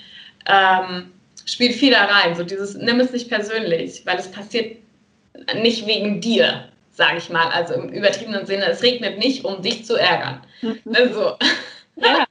ähm, 0.45 1.11
spielt 1.45 1.75
viel 1.75 1.91
da 1.91 2.05
rein. 2.05 2.35
So 2.35 2.43
dieses, 2.43 2.75
nimm 2.75 2.99
es 2.99 3.11
nicht 3.11 3.29
persönlich, 3.29 4.05
weil 4.05 4.17
es 4.17 4.29
passiert 4.29 4.77
nicht 5.61 5.87
wegen 5.87 6.19
dir, 6.21 6.65
sage 6.91 7.17
ich 7.17 7.29
mal. 7.29 7.47
Also 7.47 7.75
im 7.75 7.89
übertriebenen 7.89 8.45
Sinne, 8.45 8.65
es 8.65 8.83
regnet 8.83 9.19
nicht, 9.19 9.45
um 9.45 9.61
dich 9.61 9.85
zu 9.85 9.95
ärgern. 9.95 10.41
Also, 10.93 11.37
ja. 11.95 12.25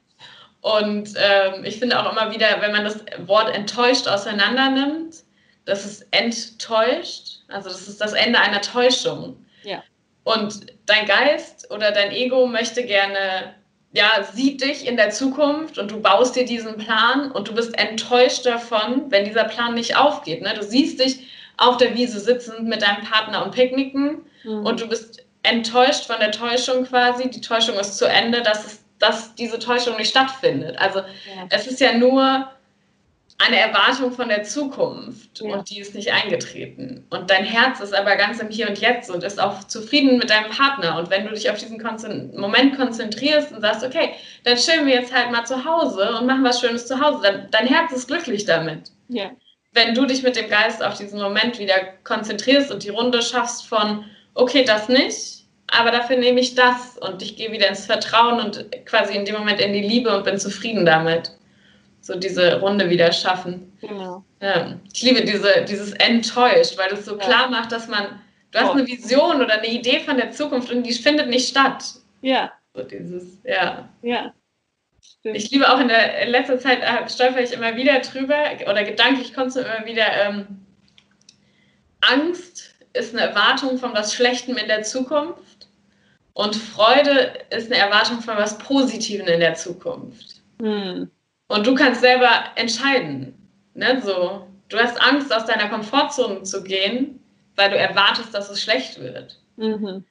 Und 0.62 1.14
ähm, 1.16 1.64
ich 1.64 1.78
finde 1.78 1.98
auch 1.98 2.12
immer 2.12 2.32
wieder, 2.32 2.60
wenn 2.60 2.72
man 2.72 2.84
das 2.84 3.02
Wort 3.26 3.54
enttäuscht 3.54 4.06
auseinander 4.06 4.70
nimmt, 4.70 5.16
das 5.64 5.86
ist 5.86 6.06
enttäuscht. 6.10 7.40
Also 7.48 7.70
das 7.70 7.88
ist 7.88 8.00
das 8.00 8.12
Ende 8.12 8.38
einer 8.38 8.60
Täuschung. 8.60 9.44
Ja. 9.62 9.82
Und 10.24 10.66
dein 10.86 11.06
Geist 11.06 11.70
oder 11.70 11.92
dein 11.92 12.10
Ego 12.12 12.46
möchte 12.46 12.84
gerne 12.84 13.54
ja, 13.92 14.22
sieht 14.22 14.62
dich 14.62 14.86
in 14.86 14.96
der 14.96 15.10
Zukunft 15.10 15.78
und 15.78 15.90
du 15.90 16.00
baust 16.00 16.36
dir 16.36 16.44
diesen 16.44 16.76
Plan 16.76 17.32
und 17.32 17.48
du 17.48 17.54
bist 17.54 17.76
enttäuscht 17.76 18.46
davon, 18.46 19.10
wenn 19.10 19.24
dieser 19.24 19.44
Plan 19.44 19.74
nicht 19.74 19.96
aufgeht. 19.96 20.42
Ne? 20.42 20.54
Du 20.54 20.62
siehst 20.62 21.00
dich 21.00 21.26
auf 21.56 21.76
der 21.76 21.94
Wiese 21.94 22.20
sitzend 22.20 22.68
mit 22.68 22.82
deinem 22.82 23.02
Partner 23.02 23.44
und 23.44 23.52
picknicken 23.52 24.22
mhm. 24.44 24.64
und 24.64 24.80
du 24.80 24.88
bist 24.88 25.24
enttäuscht 25.42 26.06
von 26.06 26.18
der 26.20 26.32
Täuschung 26.32 26.84
quasi. 26.84 27.30
Die 27.30 27.40
Täuschung 27.40 27.78
ist 27.78 27.96
zu 27.98 28.06
Ende, 28.06 28.42
dass, 28.42 28.66
es, 28.66 28.84
dass 28.98 29.34
diese 29.34 29.58
Täuschung 29.58 29.96
nicht 29.96 30.10
stattfindet. 30.10 30.78
Also 30.78 31.00
ja. 31.00 31.46
es 31.50 31.66
ist 31.66 31.80
ja 31.80 31.94
nur 31.94 32.50
eine 33.40 33.58
Erwartung 33.58 34.12
von 34.12 34.28
der 34.28 34.42
Zukunft 34.42 35.40
ja. 35.40 35.54
und 35.54 35.70
die 35.70 35.80
ist 35.80 35.94
nicht 35.94 36.12
eingetreten. 36.12 37.06
Und 37.10 37.30
dein 37.30 37.44
Herz 37.44 37.80
ist 37.80 37.94
aber 37.94 38.16
ganz 38.16 38.38
im 38.38 38.50
Hier 38.50 38.68
und 38.68 38.78
Jetzt 38.78 39.10
und 39.10 39.24
ist 39.24 39.40
auch 39.40 39.64
zufrieden 39.64 40.18
mit 40.18 40.28
deinem 40.28 40.50
Partner. 40.50 40.98
Und 40.98 41.10
wenn 41.10 41.24
du 41.24 41.32
dich 41.32 41.50
auf 41.50 41.56
diesen 41.56 41.82
Konzen 41.82 42.38
Moment 42.38 42.76
konzentrierst 42.76 43.52
und 43.52 43.62
sagst, 43.62 43.82
okay, 43.82 44.10
dann 44.44 44.56
chillen 44.56 44.86
wir 44.86 44.94
jetzt 44.94 45.14
halt 45.14 45.30
mal 45.30 45.44
zu 45.44 45.64
Hause 45.64 46.16
und 46.16 46.26
machen 46.26 46.44
was 46.44 46.60
Schönes 46.60 46.86
zu 46.86 47.00
Hause, 47.00 47.22
dann 47.22 47.48
dein 47.50 47.66
Herz 47.66 47.92
ist 47.92 48.08
glücklich 48.08 48.44
damit. 48.44 48.92
Ja. 49.08 49.30
Wenn 49.72 49.94
du 49.94 50.04
dich 50.04 50.22
mit 50.22 50.36
dem 50.36 50.50
Geist 50.50 50.82
auf 50.82 50.98
diesen 50.98 51.20
Moment 51.20 51.58
wieder 51.58 51.76
konzentrierst 52.04 52.70
und 52.70 52.84
die 52.84 52.88
Runde 52.90 53.22
schaffst 53.22 53.66
von, 53.66 54.04
okay, 54.34 54.64
das 54.64 54.88
nicht, 54.88 55.44
aber 55.66 55.90
dafür 55.90 56.16
nehme 56.16 56.40
ich 56.40 56.54
das 56.54 56.98
und 56.98 57.22
ich 57.22 57.36
gehe 57.36 57.52
wieder 57.52 57.68
ins 57.68 57.86
Vertrauen 57.86 58.40
und 58.40 58.66
quasi 58.86 59.14
in 59.14 59.24
dem 59.24 59.36
Moment 59.36 59.60
in 59.60 59.72
die 59.72 59.82
Liebe 59.82 60.14
und 60.16 60.24
bin 60.24 60.38
zufrieden 60.38 60.84
damit 60.84 61.32
so 62.00 62.18
diese 62.18 62.60
Runde 62.60 62.88
wieder 62.90 63.12
schaffen. 63.12 63.72
Genau. 63.80 64.24
Ja, 64.40 64.78
ich 64.92 65.02
liebe 65.02 65.22
diese, 65.22 65.64
dieses 65.68 65.92
enttäuscht, 65.92 66.78
weil 66.78 66.92
es 66.92 67.04
so 67.04 67.18
ja. 67.18 67.24
klar 67.24 67.50
macht, 67.50 67.72
dass 67.72 67.88
man, 67.88 68.20
du 68.50 68.58
hast 68.58 68.70
oh. 68.70 68.72
eine 68.72 68.86
Vision 68.86 69.42
oder 69.42 69.58
eine 69.58 69.68
Idee 69.68 70.00
von 70.00 70.16
der 70.16 70.30
Zukunft 70.32 70.72
und 70.72 70.82
die 70.82 70.92
findet 70.92 71.28
nicht 71.28 71.48
statt. 71.48 71.84
Ja. 72.22 72.52
So 72.74 72.82
dieses, 72.82 73.38
ja. 73.44 73.88
Ja. 74.02 74.32
Stimmt. 75.02 75.36
Ich 75.36 75.50
liebe 75.50 75.70
auch 75.70 75.80
in 75.80 75.88
der 75.88 76.22
in 76.22 76.30
letzter 76.30 76.58
Zeit 76.58 76.80
äh, 76.82 77.08
stolper 77.08 77.40
ich 77.40 77.52
immer 77.52 77.76
wieder 77.76 78.00
drüber 78.00 78.38
oder 78.68 78.84
gedanklich 78.84 79.34
kommst 79.34 79.56
du 79.56 79.60
immer 79.60 79.84
wieder, 79.84 80.06
ähm, 80.24 80.46
Angst 82.00 82.69
ist 82.92 83.14
eine 83.14 83.28
Erwartung 83.28 83.78
von 83.78 83.94
was 83.94 84.14
Schlechtem 84.14 84.56
in 84.56 84.68
der 84.68 84.82
Zukunft 84.82 85.68
und 86.32 86.56
Freude 86.56 87.32
ist 87.50 87.70
eine 87.70 87.80
Erwartung 87.80 88.20
von 88.20 88.36
was 88.36 88.58
Positivem 88.58 89.26
in 89.26 89.40
der 89.40 89.54
Zukunft. 89.54 90.36
Hm. 90.60 91.10
Und 91.48 91.66
du 91.66 91.74
kannst 91.74 92.00
selber 92.00 92.44
entscheiden. 92.54 93.34
Ne? 93.74 94.00
So, 94.04 94.46
du 94.68 94.78
hast 94.78 95.00
Angst, 95.00 95.34
aus 95.34 95.46
deiner 95.46 95.68
Komfortzone 95.68 96.42
zu 96.44 96.62
gehen, 96.62 97.20
weil 97.56 97.70
du 97.70 97.76
erwartest, 97.76 98.32
dass 98.32 98.48
es 98.48 98.62
schlecht 98.62 99.00
wird. 99.00 99.38
Mhm. 99.56 100.04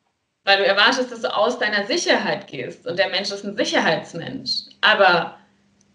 Weil 0.43 0.57
du 0.57 0.65
erwartest, 0.65 1.11
dass 1.11 1.21
du 1.21 1.35
aus 1.35 1.57
deiner 1.59 1.85
Sicherheit 1.85 2.47
gehst. 2.47 2.85
Und 2.85 2.99
der 2.99 3.09
Mensch 3.09 3.31
ist 3.31 3.45
ein 3.45 3.55
Sicherheitsmensch. 3.55 4.65
Aber 4.81 5.37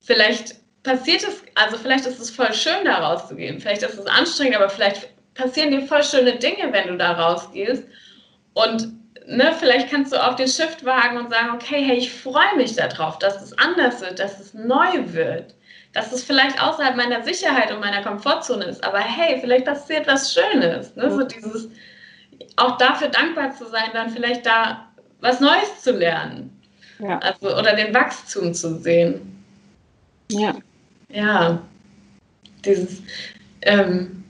vielleicht 0.00 0.56
passiert 0.82 1.22
es, 1.22 1.42
also 1.54 1.76
vielleicht 1.76 2.06
ist 2.06 2.20
es 2.20 2.30
voll 2.30 2.52
schön, 2.54 2.84
da 2.84 2.96
rauszugehen. 2.98 3.60
Vielleicht 3.60 3.82
ist 3.82 3.98
es 3.98 4.06
anstrengend, 4.06 4.56
aber 4.56 4.68
vielleicht 4.68 5.08
passieren 5.34 5.70
dir 5.70 5.86
voll 5.86 6.04
schöne 6.04 6.36
Dinge, 6.36 6.72
wenn 6.72 6.88
du 6.88 6.96
da 6.96 7.12
rausgehst. 7.12 7.84
Und 8.54 8.92
ne, 9.26 9.52
vielleicht 9.58 9.90
kannst 9.90 10.12
du 10.12 10.22
auch 10.22 10.34
den 10.34 10.48
Shift 10.48 10.84
wagen 10.84 11.18
und 11.18 11.30
sagen, 11.30 11.50
okay, 11.54 11.82
hey, 11.82 11.96
ich 11.96 12.12
freue 12.12 12.56
mich 12.56 12.76
darauf, 12.76 13.18
dass 13.18 13.42
es 13.42 13.56
anders 13.58 14.00
wird, 14.00 14.18
dass 14.18 14.40
es 14.40 14.54
neu 14.54 15.12
wird, 15.12 15.54
dass 15.92 16.12
es 16.12 16.22
vielleicht 16.22 16.62
außerhalb 16.62 16.96
meiner 16.96 17.22
Sicherheit 17.22 17.72
und 17.72 17.80
meiner 17.80 18.02
Komfortzone 18.02 18.64
ist, 18.64 18.84
aber 18.84 18.98
hey, 18.98 19.38
vielleicht 19.40 19.64
passiert 19.64 20.06
was 20.06 20.34
Schönes. 20.34 20.94
Ne? 20.96 21.10
So 21.10 21.22
dieses, 21.24 21.68
auch 22.56 22.76
dafür 22.78 23.08
dankbar 23.08 23.52
zu 23.52 23.66
sein, 23.66 23.90
dann 23.92 24.10
vielleicht 24.10 24.46
da 24.46 24.88
was 25.20 25.40
Neues 25.40 25.80
zu 25.82 25.92
lernen. 25.92 26.50
Ja. 26.98 27.18
Also, 27.18 27.56
oder 27.56 27.74
den 27.74 27.94
Wachstum 27.94 28.54
zu 28.54 28.78
sehen. 28.78 29.42
Ja. 30.30 30.54
Ja. 31.08 31.62
Dieses, 32.64 33.02
ähm, 33.62 34.23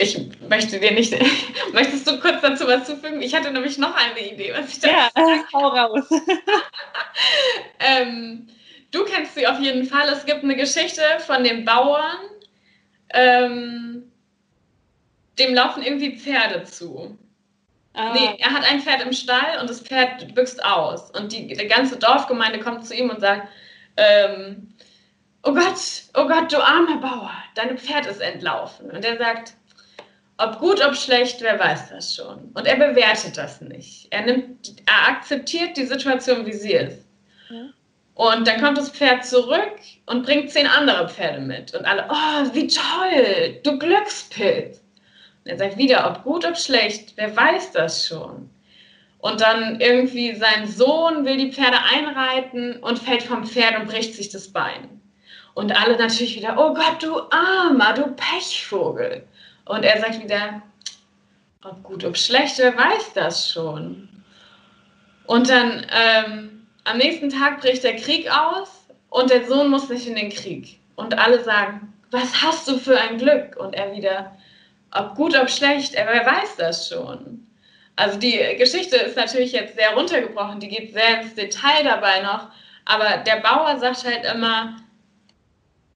ich 0.00 0.18
möchte 0.48 0.80
dir 0.80 0.92
nicht. 0.92 1.14
Möchtest 1.72 2.06
du 2.06 2.18
kurz 2.20 2.40
dazu 2.40 2.66
was 2.66 2.86
zufügen? 2.86 3.20
Ich 3.20 3.34
hatte 3.34 3.52
nämlich 3.52 3.76
noch 3.76 3.94
eine 3.94 4.32
Idee, 4.32 4.52
was 4.56 4.72
ich 4.72 4.80
da. 4.80 4.88
Ja, 4.88 5.10
hau 5.52 5.68
raus. 5.68 6.08
ähm, 7.78 8.48
du 8.90 9.04
kennst 9.04 9.34
sie 9.34 9.46
auf 9.46 9.60
jeden 9.60 9.84
Fall. 9.84 10.08
Es 10.08 10.24
gibt 10.24 10.42
eine 10.42 10.56
Geschichte 10.56 11.02
von 11.18 11.44
dem 11.44 11.64
Bauern. 11.64 12.16
Ähm, 13.12 14.10
dem 15.38 15.54
laufen 15.54 15.82
irgendwie 15.82 16.16
Pferde 16.16 16.64
zu. 16.64 17.18
Ah. 17.92 18.14
Nee, 18.14 18.36
er 18.38 18.52
hat 18.52 18.64
ein 18.64 18.80
Pferd 18.80 19.02
im 19.02 19.12
Stall 19.12 19.60
und 19.60 19.68
das 19.68 19.80
Pferd 19.80 20.34
büxt 20.34 20.64
aus. 20.64 21.10
Und 21.10 21.32
die, 21.32 21.46
die 21.46 21.66
ganze 21.66 21.98
Dorfgemeinde 21.98 22.60
kommt 22.60 22.86
zu 22.86 22.94
ihm 22.94 23.10
und 23.10 23.20
sagt, 23.20 23.48
ähm, 23.96 24.74
oh 25.42 25.52
Gott, 25.52 26.04
oh 26.14 26.26
Gott, 26.26 26.52
du 26.52 26.58
armer 26.58 26.98
Bauer, 26.98 27.32
dein 27.54 27.76
Pferd 27.76 28.06
ist 28.06 28.20
entlaufen. 28.20 28.90
Und 28.90 29.04
er 29.04 29.18
sagt, 29.18 29.54
ob 30.40 30.58
gut, 30.58 30.84
ob 30.84 30.96
schlecht, 30.96 31.40
wer 31.42 31.58
weiß 31.58 31.90
das 31.90 32.14
schon. 32.14 32.50
Und 32.54 32.66
er 32.66 32.76
bewertet 32.76 33.36
das 33.36 33.60
nicht. 33.60 34.06
Er 34.10 34.22
nimmt, 34.22 34.74
er 34.86 35.08
akzeptiert 35.08 35.76
die 35.76 35.86
Situation, 35.86 36.46
wie 36.46 36.52
sie 36.52 36.72
ist. 36.72 37.04
Ja. 37.50 37.70
Und 38.14 38.46
dann 38.46 38.60
kommt 38.60 38.78
das 38.78 38.90
Pferd 38.90 39.24
zurück 39.24 39.78
und 40.06 40.24
bringt 40.24 40.50
zehn 40.50 40.66
andere 40.66 41.08
Pferde 41.08 41.40
mit. 41.40 41.74
Und 41.74 41.84
alle, 41.84 42.06
oh, 42.10 42.54
wie 42.54 42.66
toll, 42.66 43.60
du 43.62 43.78
Glückspilz. 43.78 44.82
Und 45.44 45.50
er 45.50 45.58
sagt 45.58 45.78
wieder, 45.78 46.10
ob 46.10 46.24
gut, 46.24 46.44
ob 46.44 46.56
schlecht, 46.56 47.12
wer 47.16 47.34
weiß 47.36 47.72
das 47.72 48.06
schon. 48.06 48.50
Und 49.18 49.40
dann 49.42 49.80
irgendwie 49.80 50.34
sein 50.34 50.66
Sohn 50.66 51.24
will 51.26 51.36
die 51.36 51.52
Pferde 51.52 51.78
einreiten 51.82 52.78
und 52.82 52.98
fällt 52.98 53.22
vom 53.22 53.44
Pferd 53.44 53.78
und 53.78 53.88
bricht 53.88 54.14
sich 54.14 54.30
das 54.30 54.48
Bein. 54.48 55.00
Und 55.54 55.72
alle 55.72 55.98
natürlich 55.98 56.36
wieder, 56.36 56.56
oh 56.58 56.72
Gott, 56.72 57.02
du 57.02 57.20
Armer, 57.30 57.92
du 57.92 58.14
Pechvogel. 58.14 59.26
Und 59.70 59.84
er 59.84 60.00
sagt 60.00 60.20
wieder, 60.20 60.62
ob 61.62 61.84
gut, 61.84 62.04
ob 62.04 62.16
schlecht, 62.16 62.58
wer 62.58 62.76
weiß 62.76 63.12
das 63.14 63.52
schon. 63.52 64.08
Und 65.26 65.48
dann 65.48 65.86
ähm, 65.92 66.66
am 66.82 66.98
nächsten 66.98 67.30
Tag 67.30 67.60
bricht 67.60 67.84
der 67.84 67.94
Krieg 67.94 68.28
aus 68.28 68.68
und 69.10 69.30
der 69.30 69.46
Sohn 69.46 69.70
muss 69.70 69.88
nicht 69.88 70.08
in 70.08 70.16
den 70.16 70.30
Krieg. 70.30 70.80
Und 70.96 71.16
alle 71.16 71.44
sagen, 71.44 71.92
was 72.10 72.42
hast 72.42 72.66
du 72.66 72.78
für 72.78 73.00
ein 73.00 73.16
Glück? 73.16 73.54
Und 73.58 73.74
er 73.74 73.94
wieder, 73.94 74.36
ob 74.90 75.14
gut, 75.14 75.38
ob 75.38 75.48
schlecht, 75.48 75.92
wer 75.94 76.26
weiß 76.26 76.56
das 76.56 76.88
schon. 76.88 77.46
Also 77.94 78.18
die 78.18 78.40
Geschichte 78.58 78.96
ist 78.96 79.16
natürlich 79.16 79.52
jetzt 79.52 79.76
sehr 79.76 79.94
runtergebrochen, 79.94 80.58
die 80.58 80.68
geht 80.68 80.92
sehr 80.92 81.20
ins 81.20 81.36
Detail 81.36 81.84
dabei 81.84 82.22
noch, 82.22 82.48
aber 82.86 83.18
der 83.18 83.36
Bauer 83.36 83.78
sagt 83.78 84.04
halt 84.04 84.24
immer, 84.34 84.78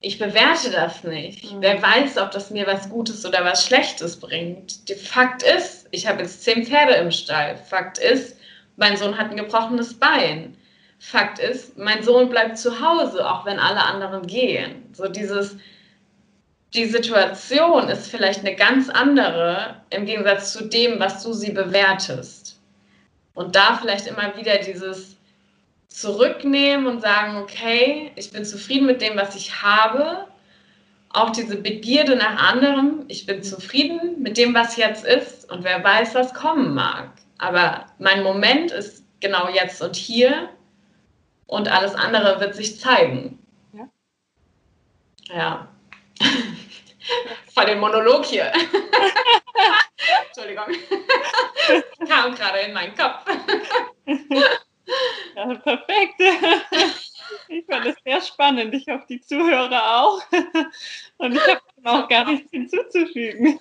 ich 0.04 0.18
bewerte 0.18 0.70
das 0.70 1.02
nicht. 1.02 1.50
Mhm. 1.50 1.62
Wer 1.62 1.82
weiß, 1.82 2.18
ob 2.18 2.30
das 2.30 2.50
mir 2.50 2.66
was 2.66 2.90
Gutes 2.90 3.24
oder 3.24 3.44
was 3.44 3.66
Schlechtes 3.66 4.20
bringt. 4.20 4.88
Der 4.88 4.96
Fakt 4.96 5.42
ist, 5.42 5.88
ich 5.92 6.06
habe 6.06 6.22
jetzt 6.22 6.42
zehn 6.42 6.64
Pferde 6.66 6.94
im 6.94 7.10
Stall. 7.10 7.56
Fakt 7.56 7.98
ist, 7.98 8.36
mein 8.76 8.96
Sohn 8.96 9.16
hat 9.16 9.30
ein 9.30 9.36
gebrochenes 9.36 9.94
Bein. 9.98 10.56
Fakt 10.98 11.38
ist, 11.38 11.78
mein 11.78 12.02
Sohn 12.02 12.28
bleibt 12.28 12.58
zu 12.58 12.80
Hause, 12.80 13.28
auch 13.28 13.46
wenn 13.46 13.58
alle 13.58 13.82
anderen 13.82 14.26
gehen. 14.26 14.90
So 14.92 15.08
dieses, 15.08 15.56
die 16.74 16.84
Situation 16.84 17.88
ist 17.88 18.08
vielleicht 18.08 18.40
eine 18.40 18.56
ganz 18.56 18.90
andere 18.90 19.82
im 19.90 20.04
Gegensatz 20.04 20.52
zu 20.52 20.64
dem, 20.64 21.00
was 21.00 21.22
du 21.22 21.32
sie 21.32 21.52
bewertest. 21.52 22.60
Und 23.32 23.56
da 23.56 23.78
vielleicht 23.80 24.06
immer 24.06 24.36
wieder 24.36 24.58
dieses 24.58 25.13
zurücknehmen 25.88 26.86
und 26.86 27.00
sagen, 27.00 27.36
okay, 27.36 28.12
ich 28.16 28.30
bin 28.32 28.44
zufrieden 28.44 28.86
mit 28.86 29.00
dem, 29.00 29.16
was 29.16 29.36
ich 29.36 29.62
habe. 29.62 30.26
Auch 31.10 31.30
diese 31.30 31.56
Begierde 31.56 32.16
nach 32.16 32.50
anderem, 32.50 33.04
ich 33.06 33.26
bin 33.26 33.42
zufrieden 33.42 34.20
mit 34.20 34.36
dem, 34.36 34.52
was 34.54 34.76
jetzt 34.76 35.04
ist 35.04 35.50
und 35.50 35.62
wer 35.62 35.82
weiß, 35.82 36.14
was 36.14 36.34
kommen 36.34 36.74
mag. 36.74 37.10
Aber 37.38 37.86
mein 37.98 38.24
Moment 38.24 38.72
ist 38.72 39.04
genau 39.20 39.48
jetzt 39.48 39.80
und 39.80 39.94
hier 39.94 40.48
und 41.46 41.68
alles 41.68 41.94
andere 41.94 42.40
wird 42.40 42.56
sich 42.56 42.80
zeigen. 42.80 43.38
Ja. 43.72 43.88
Ja. 45.28 45.68
Vor 47.54 47.64
dem 47.64 47.78
Monolog 47.78 48.24
hier. 48.24 48.50
Entschuldigung. 50.26 50.64
Kam 52.08 52.34
gerade 52.34 52.58
in 52.60 52.72
meinen 52.72 52.94
Kopf. 52.96 53.24
Ja, 55.36 55.54
perfekt. 55.54 56.20
Ich 57.48 57.64
fand 57.64 57.86
es 57.86 57.96
sehr 58.04 58.20
spannend. 58.20 58.74
Ich 58.74 58.86
hoffe, 58.86 59.06
die 59.08 59.20
Zuhörer 59.20 60.02
auch. 60.02 60.20
Und 61.16 61.34
ich 61.34 61.40
habe 61.40 61.60
auch 61.84 62.06
gar 62.06 62.26
nichts 62.26 62.50
hinzuzufügen. 62.50 63.58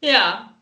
Ja. 0.00 0.54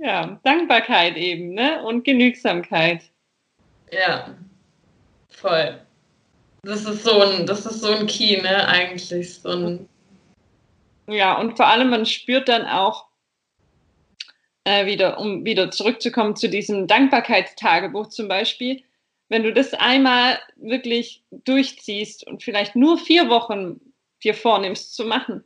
Ja, 0.00 0.40
Dankbarkeit 0.42 1.16
eben, 1.16 1.54
ne? 1.54 1.82
Und 1.84 2.04
Genügsamkeit. 2.04 3.02
Ja, 3.92 4.34
voll. 5.30 5.80
Das 6.62 6.84
ist 6.84 7.04
so 7.04 7.20
ein, 7.20 7.46
das 7.46 7.66
ist 7.66 7.80
so 7.80 7.92
ein 7.92 8.06
Key, 8.06 8.40
ne? 8.40 8.66
Eigentlich 8.66 9.34
so 9.34 9.50
ein. 9.50 9.88
Ja, 11.06 11.38
und 11.38 11.56
vor 11.56 11.66
allem, 11.66 11.90
man 11.90 12.06
spürt 12.06 12.48
dann 12.48 12.66
auch, 12.66 13.06
äh, 14.64 14.86
wieder, 14.86 15.18
um 15.18 15.44
wieder 15.44 15.70
zurückzukommen 15.70 16.36
zu 16.36 16.48
diesem 16.48 16.86
Dankbarkeitstagebuch 16.86 18.08
zum 18.08 18.28
Beispiel, 18.28 18.82
wenn 19.28 19.42
du 19.42 19.52
das 19.52 19.74
einmal 19.74 20.38
wirklich 20.56 21.22
durchziehst 21.30 22.26
und 22.26 22.42
vielleicht 22.42 22.76
nur 22.76 22.98
vier 22.98 23.28
Wochen 23.28 23.80
dir 24.22 24.34
vornimmst 24.34 24.94
zu 24.94 25.04
machen, 25.04 25.44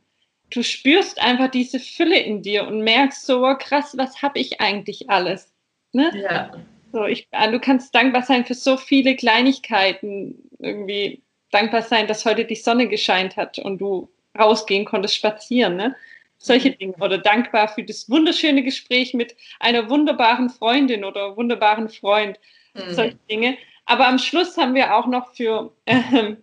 du 0.49 0.63
spürst 0.63 1.21
einfach 1.21 1.49
diese 1.49 1.79
Fülle 1.79 2.19
in 2.19 2.41
dir 2.41 2.67
und 2.67 2.81
merkst 2.83 3.25
so, 3.25 3.45
oh, 3.45 3.55
krass, 3.55 3.95
was 3.97 4.21
habe 4.21 4.39
ich 4.39 4.59
eigentlich 4.59 5.09
alles? 5.09 5.53
Ne? 5.93 6.11
Ja. 6.21 6.51
So, 6.91 7.05
ich, 7.05 7.27
äh, 7.31 7.51
du 7.51 7.59
kannst 7.59 7.93
dankbar 7.93 8.23
sein 8.23 8.45
für 8.45 8.55
so 8.55 8.77
viele 8.77 9.15
Kleinigkeiten, 9.15 10.49
irgendwie 10.59 11.21
dankbar 11.51 11.83
sein, 11.83 12.07
dass 12.07 12.25
heute 12.25 12.45
die 12.45 12.55
Sonne 12.55 12.87
gescheint 12.87 13.37
hat 13.37 13.59
und 13.59 13.79
du 13.79 14.09
rausgehen 14.37 14.85
konntest 14.85 15.15
spazieren. 15.15 15.75
Ne? 15.75 15.95
Solche 16.39 16.71
Dinge 16.71 16.95
oder 16.99 17.17
dankbar 17.17 17.67
für 17.67 17.83
das 17.83 18.09
wunderschöne 18.09 18.63
Gespräch 18.63 19.13
mit 19.13 19.35
einer 19.59 19.89
wunderbaren 19.89 20.49
Freundin 20.49 21.03
oder 21.03 21.37
wunderbaren 21.37 21.89
Freund, 21.89 22.39
mhm. 22.73 22.93
solche 22.93 23.17
Dinge. 23.29 23.57
Aber 23.85 24.07
am 24.07 24.17
Schluss 24.17 24.57
haben 24.57 24.73
wir 24.73 24.95
auch 24.95 25.05
noch 25.05 25.33
für, 25.35 25.71
äh, 25.85 26.35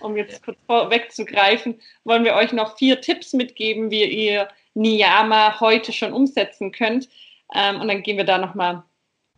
um 0.00 0.16
jetzt 0.16 0.44
kurz 0.44 0.58
vorwegzugreifen, 0.66 1.80
wollen 2.02 2.24
wir 2.24 2.34
euch 2.34 2.52
noch 2.52 2.76
vier 2.76 3.00
Tipps 3.00 3.32
mitgeben, 3.32 3.90
wie 3.90 4.04
ihr 4.04 4.48
Niyama 4.74 5.60
heute 5.60 5.92
schon 5.92 6.12
umsetzen 6.12 6.72
könnt. 6.72 7.08
Ähm, 7.54 7.80
und 7.80 7.88
dann 7.88 8.02
gehen 8.02 8.16
wir 8.16 8.24
da 8.24 8.38
nochmal 8.38 8.82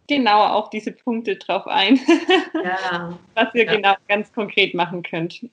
genauer 0.09 0.55
auf 0.55 0.71
diese 0.71 0.93
Punkte 0.93 1.37
drauf 1.37 1.67
ein, 1.67 2.01
ja. 2.65 3.19
was 3.35 3.49
ihr 3.55 3.65
ja. 3.65 3.75
genau 3.75 3.95
ganz 4.09 4.33
konkret 4.33 4.75
machen 4.75 5.03
könnt. 5.03 5.45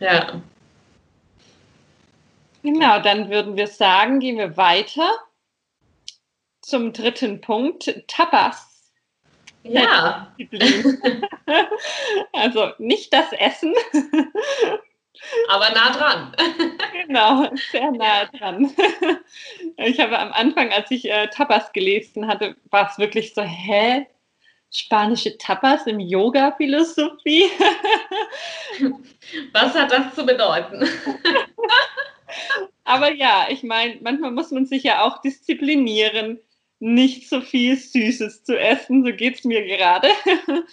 Ja, 0.00 0.42
Genau, 2.62 3.00
dann 3.00 3.30
würden 3.30 3.56
wir 3.56 3.66
sagen, 3.66 4.20
gehen 4.20 4.38
wir 4.38 4.56
weiter 4.56 5.10
zum 6.60 6.92
dritten 6.92 7.40
Punkt, 7.40 8.02
Tapas. 8.08 8.92
Ja. 9.62 10.34
also 12.32 12.72
nicht 12.78 13.12
das 13.12 13.32
Essen. 13.32 13.74
Aber 15.48 15.70
nah 15.70 15.90
dran. 15.90 16.36
genau, 17.06 17.50
sehr 17.70 17.90
nah 17.90 18.26
dran. 18.26 18.72
Ich 19.76 19.98
habe 20.00 20.18
am 20.18 20.32
Anfang, 20.32 20.72
als 20.72 20.90
ich 20.90 21.10
äh, 21.10 21.28
Tapas 21.28 21.72
gelesen 21.72 22.26
hatte, 22.26 22.56
war 22.70 22.88
es 22.90 22.98
wirklich 22.98 23.34
so, 23.34 23.42
hä? 23.42 24.06
Spanische 24.70 25.38
Tapas 25.38 25.86
im 25.86 25.98
Yoga-Philosophie? 25.98 27.44
Was 29.52 29.74
hat 29.74 29.90
das 29.90 30.14
zu 30.14 30.26
bedeuten? 30.26 30.86
Aber 32.84 33.12
ja, 33.12 33.46
ich 33.50 33.62
meine, 33.62 33.98
manchmal 34.00 34.30
muss 34.30 34.50
man 34.50 34.66
sich 34.66 34.82
ja 34.82 35.02
auch 35.02 35.20
disziplinieren, 35.20 36.38
nicht 36.80 37.28
so 37.28 37.40
viel 37.40 37.76
Süßes 37.76 38.44
zu 38.44 38.58
essen. 38.58 39.04
So 39.04 39.12
geht 39.12 39.36
es 39.36 39.44
mir 39.44 39.64
gerade. 39.64 40.08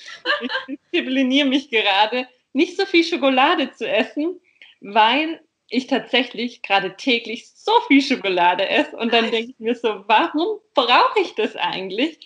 Ich 0.67 0.77
diszipliniere 0.91 1.47
mich 1.47 1.69
gerade, 1.69 2.27
nicht 2.53 2.77
so 2.77 2.85
viel 2.85 3.03
Schokolade 3.03 3.71
zu 3.71 3.87
essen, 3.87 4.39
weil 4.81 5.41
ich 5.69 5.87
tatsächlich 5.87 6.61
gerade 6.61 6.95
täglich 6.95 7.49
so 7.49 7.71
viel 7.87 8.01
Schokolade 8.01 8.67
esse. 8.67 8.95
Und 8.95 9.13
dann 9.13 9.31
denke 9.31 9.51
ich 9.51 9.59
mir 9.59 9.75
so, 9.75 10.03
warum 10.07 10.59
brauche 10.73 11.19
ich 11.21 11.33
das 11.35 11.55
eigentlich? 11.55 12.19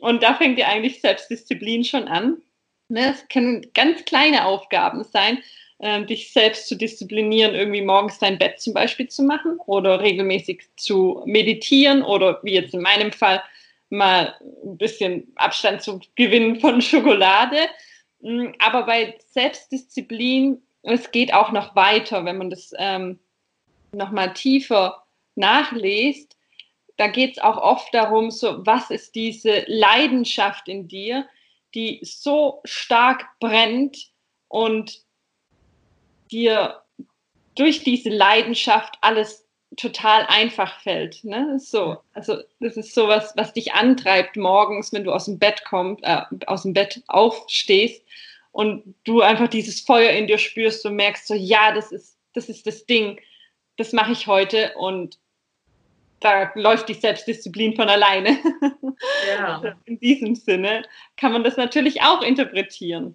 Und 0.00 0.22
da 0.22 0.34
fängt 0.34 0.58
ja 0.58 0.68
eigentlich 0.68 1.00
Selbstdisziplin 1.00 1.84
schon 1.84 2.08
an. 2.08 2.42
Ne, 2.88 3.10
es 3.10 3.28
können 3.28 3.66
ganz 3.74 4.04
kleine 4.04 4.46
Aufgaben 4.46 5.02
sein, 5.04 5.42
ähm, 5.80 6.06
dich 6.06 6.32
selbst 6.32 6.68
zu 6.68 6.74
disziplinieren, 6.74 7.54
irgendwie 7.54 7.82
morgens 7.82 8.18
dein 8.18 8.38
Bett 8.38 8.60
zum 8.60 8.72
Beispiel 8.72 9.08
zu 9.08 9.22
machen 9.22 9.58
oder 9.66 10.00
regelmäßig 10.00 10.64
zu 10.76 11.22
meditieren 11.26 12.02
oder 12.02 12.40
wie 12.42 12.54
jetzt 12.54 12.74
in 12.74 12.80
meinem 12.80 13.12
Fall 13.12 13.42
mal 13.90 14.34
ein 14.64 14.78
bisschen 14.78 15.32
Abstand 15.36 15.82
zu 15.82 16.00
gewinnen 16.14 16.60
von 16.60 16.80
Schokolade. 16.80 17.68
Mm, 18.20 18.48
aber 18.58 18.84
bei 18.84 19.18
Selbstdisziplin, 19.30 20.62
es 20.82 21.10
geht 21.10 21.34
auch 21.34 21.52
noch 21.52 21.76
weiter, 21.76 22.24
wenn 22.24 22.38
man 22.38 22.50
das 22.50 22.72
ähm, 22.78 23.18
nochmal 23.92 24.32
tiefer 24.32 25.04
nachliest. 25.34 26.36
Da 26.96 27.08
geht 27.08 27.36
es 27.36 27.42
auch 27.42 27.58
oft 27.58 27.92
darum, 27.92 28.30
so 28.30 28.64
was 28.64 28.90
ist 28.90 29.14
diese 29.14 29.64
Leidenschaft 29.66 30.68
in 30.68 30.88
dir, 30.88 31.26
die 31.74 32.00
so 32.02 32.60
stark 32.64 33.26
brennt 33.38 34.10
und 34.48 35.05
dir 36.30 36.82
durch 37.54 37.82
diese 37.82 38.10
Leidenschaft 38.10 38.96
alles 39.00 39.46
total 39.76 40.26
einfach 40.28 40.80
fällt. 40.80 41.24
Ne? 41.24 41.58
So, 41.58 41.98
also 42.12 42.38
das 42.60 42.76
ist 42.76 42.94
sowas, 42.94 43.32
was 43.36 43.52
dich 43.52 43.72
antreibt 43.74 44.36
morgens, 44.36 44.92
wenn 44.92 45.04
du 45.04 45.12
aus 45.12 45.26
dem 45.26 45.38
Bett 45.38 45.64
kommst, 45.64 46.02
äh, 46.04 46.22
aus 46.46 46.62
dem 46.62 46.72
Bett 46.72 47.02
aufstehst 47.08 48.02
und 48.52 48.94
du 49.04 49.20
einfach 49.20 49.48
dieses 49.48 49.80
Feuer 49.80 50.10
in 50.12 50.26
dir 50.26 50.38
spürst 50.38 50.86
und 50.86 50.96
merkst 50.96 51.26
so, 51.26 51.34
ja, 51.34 51.72
das 51.72 51.92
ist, 51.92 52.16
das 52.34 52.48
ist 52.48 52.66
das 52.66 52.86
Ding. 52.86 53.20
das 53.76 53.92
mache 53.92 54.12
ich 54.12 54.26
heute 54.26 54.72
und 54.76 55.18
da 56.20 56.50
läuft 56.54 56.88
die 56.88 56.94
Selbstdisziplin 56.94 57.76
von 57.76 57.88
alleine. 57.88 58.38
Ja. 59.36 59.76
In 59.84 60.00
diesem 60.00 60.34
Sinne 60.34 60.82
kann 61.16 61.32
man 61.32 61.44
das 61.44 61.58
natürlich 61.58 62.02
auch 62.02 62.22
interpretieren. 62.22 63.14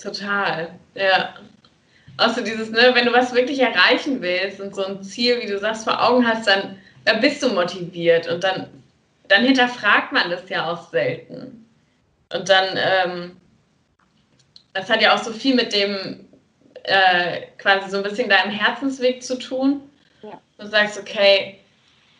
Total, 0.00 0.70
ja. 0.94 1.34
Also 2.16 2.42
dieses, 2.42 2.70
ne, 2.70 2.90
wenn 2.94 3.06
du 3.06 3.12
was 3.12 3.34
wirklich 3.34 3.60
erreichen 3.60 4.20
willst 4.20 4.60
und 4.60 4.74
so 4.74 4.84
ein 4.84 5.02
Ziel, 5.02 5.40
wie 5.40 5.46
du 5.46 5.58
sagst, 5.58 5.84
vor 5.84 6.02
Augen 6.02 6.26
hast, 6.26 6.46
dann, 6.46 6.78
dann 7.04 7.20
bist 7.20 7.42
du 7.42 7.48
motiviert 7.50 8.28
und 8.28 8.44
dann, 8.44 8.68
dann 9.28 9.44
hinterfragt 9.44 10.12
man 10.12 10.30
das 10.30 10.48
ja 10.48 10.70
auch 10.70 10.90
selten. 10.90 11.66
Und 12.32 12.48
dann, 12.48 12.76
ähm, 12.76 13.36
das 14.74 14.90
hat 14.90 15.02
ja 15.02 15.14
auch 15.14 15.22
so 15.22 15.32
viel 15.32 15.54
mit 15.54 15.72
dem, 15.72 16.28
äh, 16.84 17.42
quasi 17.58 17.90
so 17.90 17.98
ein 17.98 18.02
bisschen 18.02 18.28
deinem 18.28 18.50
Herzensweg 18.50 19.22
zu 19.22 19.38
tun. 19.38 19.82
Ja. 20.22 20.40
Du 20.58 20.66
sagst, 20.66 20.98
okay, 20.98 21.58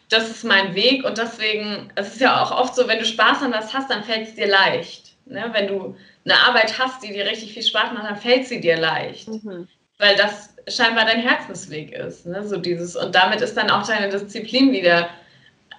das 0.09 0.29
ist 0.29 0.45
mein 0.45 0.75
Weg 0.75 1.05
und 1.05 1.19
deswegen, 1.19 1.91
es 1.95 2.09
ist 2.09 2.21
ja 2.21 2.43
auch 2.43 2.51
oft 2.51 2.75
so, 2.75 2.87
wenn 2.87 2.99
du 2.99 3.05
Spaß 3.05 3.43
an 3.43 3.53
was 3.53 3.73
hast, 3.73 3.91
dann 3.91 4.05
fällt 4.05 4.29
es 4.29 4.35
dir 4.35 4.47
leicht. 4.47 5.13
Ne? 5.25 5.49
Wenn 5.53 5.69
du 5.69 5.97
eine 6.25 6.39
Arbeit 6.39 6.79
hast, 6.79 7.03
die 7.03 7.13
dir 7.13 7.27
richtig 7.27 7.53
viel 7.53 7.63
Spaß 7.63 7.93
macht, 7.93 8.05
dann 8.05 8.17
fällt 8.17 8.47
sie 8.47 8.61
dir 8.61 8.77
leicht. 8.77 9.29
Mhm. 9.29 9.69
Weil 9.99 10.17
das 10.17 10.55
scheinbar 10.69 11.05
dein 11.05 11.21
Herzensweg 11.21 11.93
ist. 11.93 12.27
Ne? 12.27 12.47
So 12.47 12.57
dieses, 12.57 12.97
und 12.97 13.15
damit 13.15 13.41
ist 13.41 13.57
dann 13.57 13.71
auch 13.71 13.87
deine 13.87 14.09
Disziplin 14.09 14.73
wieder 14.73 15.09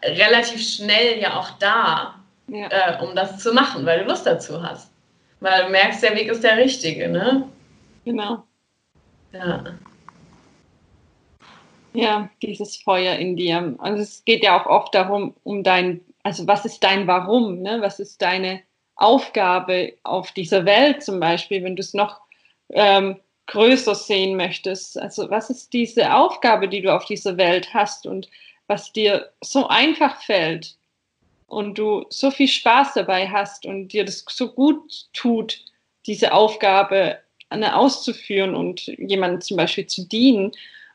relativ 0.04 0.62
schnell 0.62 1.20
ja 1.20 1.38
auch 1.40 1.52
da, 1.60 2.16
ja. 2.48 2.68
Äh, 2.68 3.04
um 3.04 3.16
das 3.16 3.40
zu 3.40 3.54
machen, 3.54 3.86
weil 3.86 4.00
du 4.00 4.06
Lust 4.06 4.26
dazu 4.26 4.62
hast. 4.62 4.92
Weil 5.40 5.66
du 5.66 5.70
merkst, 5.72 6.04
der 6.04 6.16
Weg 6.16 6.28
ist 6.28 6.44
der 6.44 6.58
richtige, 6.58 7.08
ne? 7.08 7.48
Genau. 8.06 8.44
Ja. 9.32 9.64
Ja, 11.94 12.30
dieses 12.42 12.78
Feuer 12.78 13.16
in 13.16 13.36
dir. 13.36 13.76
Also 13.78 14.02
es 14.02 14.26
geht 14.26 14.44
ja 14.44 14.60
auch 14.60 14.66
oft 14.66 14.96
darum, 14.96 15.36
um 15.44 15.64
dein, 15.64 16.02
also 16.24 16.48
was 16.48 16.66
ist 16.66 16.84
dein 16.84 17.08
Warum, 17.08 17.62
ne? 17.62 17.82
Was 17.82 18.00
ist 18.00 18.22
deine 18.22 18.62
Aufgabe 18.96 19.94
auf 20.04 20.32
dieser 20.32 20.66
Welt 20.66 21.04
zum 21.04 21.20
Beispiel, 21.20 21.64
wenn 21.64 21.76
du 21.76 21.82
es 21.82 21.94
noch 21.94 22.22
ähm, 22.70 23.20
größer 23.48 23.96
sehen 23.96 24.38
möchtest. 24.38 25.00
Also 25.00 25.30
was 25.30 25.50
ist 25.50 25.74
diese 25.74 26.14
Aufgabe, 26.14 26.68
die 26.68 26.82
du 26.82 26.94
auf 26.94 27.06
dieser 27.06 27.38
Welt 27.38 27.74
hast 27.74 28.06
und 28.08 28.30
was 28.68 28.94
dir 28.94 29.30
so 29.42 29.68
einfach 29.68 30.22
fällt 30.22 30.76
und 31.48 31.78
du 31.78 32.06
so 32.10 32.32
viel 32.32 32.48
Spaß 32.48 32.94
dabei 32.94 33.30
hast 33.30 33.66
und 33.66 33.90
dir 33.90 34.06
das 34.06 34.26
so 34.30 34.52
gut 34.52 35.08
tut, 35.14 35.60
diese 36.06 36.34
Aufgabe 36.34 37.20
auszuführen 37.50 38.56
und 38.56 38.88
jemandem 38.88 39.42
zum 39.42 39.58
Beispiel 39.58 39.86
zu 39.86 40.08
dienen. 40.08 40.52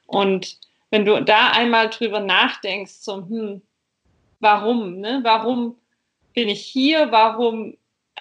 Und 0.07 0.57
wenn 0.91 1.05
du 1.05 1.23
da 1.23 1.51
einmal 1.51 1.89
drüber 1.91 2.21
nachdenkst, 2.21 2.93
so, 2.93 3.17
hm, 3.17 3.63
warum, 4.41 4.99
ne? 4.99 5.21
Warum 5.23 5.77
bin 6.35 6.49
ich 6.49 6.63
hier? 6.63 7.13
Warum 7.13 7.77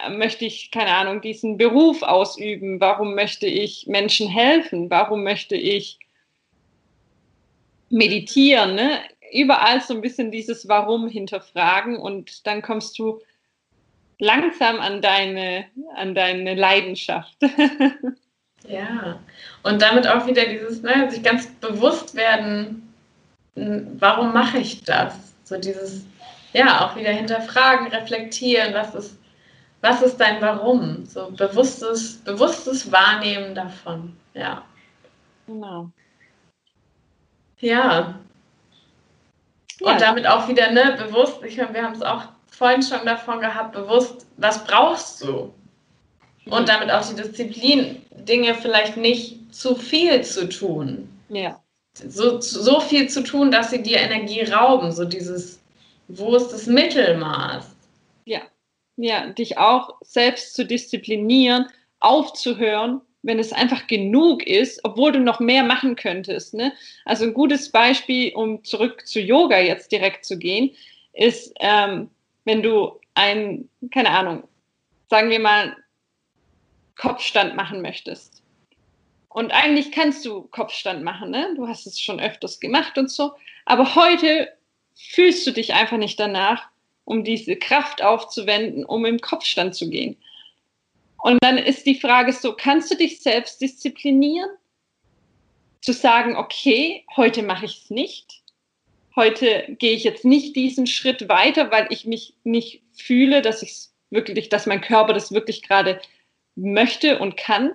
möchte 0.10 0.45
ich, 0.45 0.71
keine 0.71 0.93
Ahnung, 0.93 1.21
diesen 1.21 1.57
Beruf 1.57 2.01
ausüben? 2.01 2.79
Warum 2.79 3.15
möchte 3.15 3.47
ich 3.47 3.88
Menschen 3.88 4.27
helfen? 4.27 4.89
Warum 4.89 5.23
möchte 5.23 5.55
ich 5.55 5.99
meditieren? 7.89 8.75
Ne? 8.75 8.99
Überall 9.33 9.81
so 9.81 9.93
ein 9.93 10.01
bisschen 10.01 10.31
dieses 10.31 10.67
Warum 10.67 11.07
hinterfragen 11.07 11.97
und 11.97 12.45
dann 12.47 12.62
kommst 12.62 12.97
du 12.99 13.19
langsam 14.19 14.79
an 14.79 15.01
deine, 15.01 15.65
an 15.95 16.15
deine 16.15 16.55
Leidenschaft. 16.55 17.38
ja, 18.67 19.19
und 19.63 19.81
damit 19.81 20.07
auch 20.07 20.25
wieder 20.25 20.45
dieses, 20.45 20.81
ne, 20.81 21.10
sich 21.12 21.21
ganz 21.21 21.47
bewusst 21.55 22.15
werden, 22.15 22.93
warum 23.55 24.33
mache 24.33 24.60
ich 24.60 24.83
das? 24.83 25.15
So 25.43 25.57
dieses, 25.57 26.05
ja, 26.53 26.86
auch 26.86 26.95
wieder 26.95 27.12
hinterfragen, 27.12 27.88
reflektieren, 27.88 28.73
was 28.73 28.95
ist 28.95 29.17
was 29.81 30.01
ist 30.01 30.17
dein 30.17 30.41
Warum? 30.41 31.05
So 31.05 31.31
bewusstes, 31.31 32.17
bewusstes 32.23 32.91
Wahrnehmen 32.91 33.53
davon. 33.53 34.15
Ja. 34.33 34.63
Genau. 35.45 35.89
Ja. 37.59 38.15
ja. 39.79 39.91
Und 39.91 40.01
damit 40.01 40.27
auch 40.27 40.47
wieder, 40.47 40.71
ne, 40.71 40.97
bewusst, 40.97 41.43
ich 41.43 41.57
meine, 41.57 41.73
wir 41.73 41.83
haben 41.83 41.93
es 41.93 42.01
auch 42.01 42.23
vorhin 42.47 42.81
schon 42.81 43.05
davon 43.05 43.39
gehabt, 43.39 43.73
bewusst, 43.73 44.25
was 44.37 44.63
brauchst 44.65 45.23
du? 45.23 45.53
Und 46.45 46.61
mhm. 46.63 46.65
damit 46.65 46.91
auch 46.91 47.07
die 47.07 47.15
Disziplin, 47.15 48.01
Dinge 48.11 48.55
vielleicht 48.55 48.97
nicht 48.97 49.53
zu 49.53 49.75
viel 49.75 50.23
zu 50.23 50.49
tun. 50.49 51.07
Ja. 51.29 51.61
So, 51.93 52.39
so 52.41 52.79
viel 52.79 53.09
zu 53.09 53.23
tun, 53.23 53.51
dass 53.51 53.71
sie 53.71 53.81
dir 53.81 53.97
Energie 53.97 54.41
rauben. 54.41 54.91
So 54.91 55.05
dieses, 55.05 55.59
wo 56.07 56.35
ist 56.35 56.49
das 56.49 56.67
Mittelmaß? 56.67 57.76
Ja 58.97 59.27
dich 59.27 59.57
auch 59.57 59.95
selbst 60.01 60.55
zu 60.55 60.65
disziplinieren, 60.65 61.67
aufzuhören, 61.99 63.01
wenn 63.23 63.39
es 63.39 63.53
einfach 63.53 63.88
genug 63.88 64.45
ist, 64.45 64.79
obwohl 64.83 65.12
du 65.12 65.19
noch 65.19 65.39
mehr 65.39 65.63
machen 65.63 65.95
könntest. 65.95 66.53
Ne? 66.53 66.73
Also 67.05 67.25
ein 67.25 67.33
gutes 67.33 67.71
Beispiel, 67.71 68.33
um 68.33 68.63
zurück 68.63 69.07
zu 69.07 69.19
Yoga 69.19 69.60
jetzt 69.60 69.91
direkt 69.91 70.25
zu 70.25 70.38
gehen, 70.38 70.71
ist, 71.13 71.53
ähm, 71.60 72.10
wenn 72.45 72.63
du 72.63 72.99
ein, 73.15 73.69
keine 73.91 74.12
Ahnung, 74.12 74.47
sagen 75.10 75.29
wir 75.29 75.39
mal, 75.39 75.75
Kopfstand 76.95 77.55
machen 77.55 77.81
möchtest. 77.81 78.43
Und 79.29 79.51
eigentlich 79.51 79.91
kannst 79.91 80.25
du 80.25 80.43
Kopfstand 80.43 81.03
machen, 81.03 81.29
ne? 81.29 81.53
Du 81.55 81.67
hast 81.67 81.86
es 81.86 81.99
schon 81.99 82.19
öfters 82.19 82.60
gemacht 82.60 82.97
und 82.97 83.12
so. 83.12 83.33
Aber 83.65 83.95
heute 83.95 84.51
fühlst 84.95 85.45
du 85.45 85.51
dich 85.51 85.73
einfach 85.73 85.97
nicht 85.97 86.19
danach 86.19 86.69
um 87.07 87.23
diese 87.23 87.55
Kraft 87.55 88.03
aufzuwenden, 88.03 88.83
um 88.83 89.05
im 89.05 89.21
Kopfstand 89.21 89.75
zu 89.75 89.89
gehen. 89.89 90.17
Und 91.19 91.41
dann 91.41 91.57
ist 91.57 91.85
die 91.85 91.99
Frage 91.99 92.33
so, 92.33 92.53
kannst 92.53 92.91
du 92.91 92.95
dich 92.95 93.21
selbst 93.21 93.61
disziplinieren? 93.61 94.49
Zu 95.81 95.93
sagen, 95.93 96.35
okay, 96.35 97.05
heute 97.15 97.43
mache 97.43 97.65
ich 97.65 97.83
es 97.83 97.89
nicht. 97.89 98.41
Heute 99.15 99.77
gehe 99.79 99.93
ich 99.93 100.03
jetzt 100.03 100.25
nicht 100.25 100.55
diesen 100.57 100.85
Schritt 100.85 101.29
weiter, 101.29 101.71
weil 101.71 101.87
ich 101.91 102.05
mich 102.05 102.33
nicht 102.43 102.81
fühle, 102.91 103.41
dass 103.41 103.63
ich 103.63 103.85
wirklich, 104.09 104.49
dass 104.49 104.65
mein 104.65 104.81
Körper 104.81 105.13
das 105.13 105.31
wirklich 105.31 105.63
gerade 105.63 106.01
möchte 106.55 107.19
und 107.19 107.37
kann, 107.37 107.71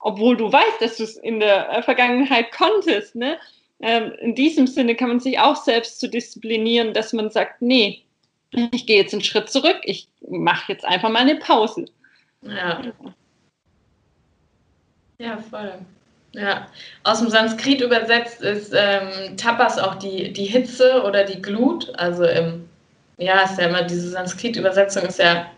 obwohl 0.00 0.36
du 0.36 0.50
weißt, 0.50 0.80
dass 0.80 0.96
du 0.96 1.04
es 1.04 1.16
in 1.16 1.38
der 1.38 1.80
Vergangenheit 1.84 2.50
konntest. 2.50 3.14
Ne? 3.14 3.38
Ähm, 3.80 4.12
in 4.20 4.34
diesem 4.34 4.66
Sinne 4.66 4.96
kann 4.96 5.08
man 5.08 5.20
sich 5.20 5.38
auch 5.38 5.56
selbst 5.56 6.00
zu 6.00 6.08
disziplinieren, 6.08 6.92
dass 6.92 7.12
man 7.12 7.30
sagt, 7.30 7.62
nee, 7.62 8.02
ich 8.50 8.86
gehe 8.86 8.98
jetzt 8.98 9.12
einen 9.12 9.22
Schritt 9.22 9.50
zurück, 9.50 9.78
ich 9.82 10.08
mache 10.28 10.72
jetzt 10.72 10.84
einfach 10.84 11.10
mal 11.10 11.20
eine 11.20 11.36
Pause. 11.36 11.86
Ja. 12.42 12.82
Ja, 15.18 15.36
voll. 15.36 15.72
Ja, 16.32 16.68
aus 17.04 17.20
dem 17.20 17.30
Sanskrit 17.30 17.80
übersetzt 17.80 18.42
ist 18.42 18.72
ähm, 18.76 19.36
Tapas 19.36 19.78
auch 19.78 19.94
die, 19.94 20.32
die 20.32 20.44
Hitze 20.44 21.02
oder 21.02 21.24
die 21.24 21.40
Glut. 21.40 21.92
Also 21.98 22.24
im, 22.24 22.68
ja, 23.16 23.42
ist 23.42 23.58
ja 23.58 23.66
immer 23.66 23.82
diese 23.82 24.10
Sanskrit-Übersetzung 24.10 25.04
ist 25.04 25.18
ja, 25.18 25.50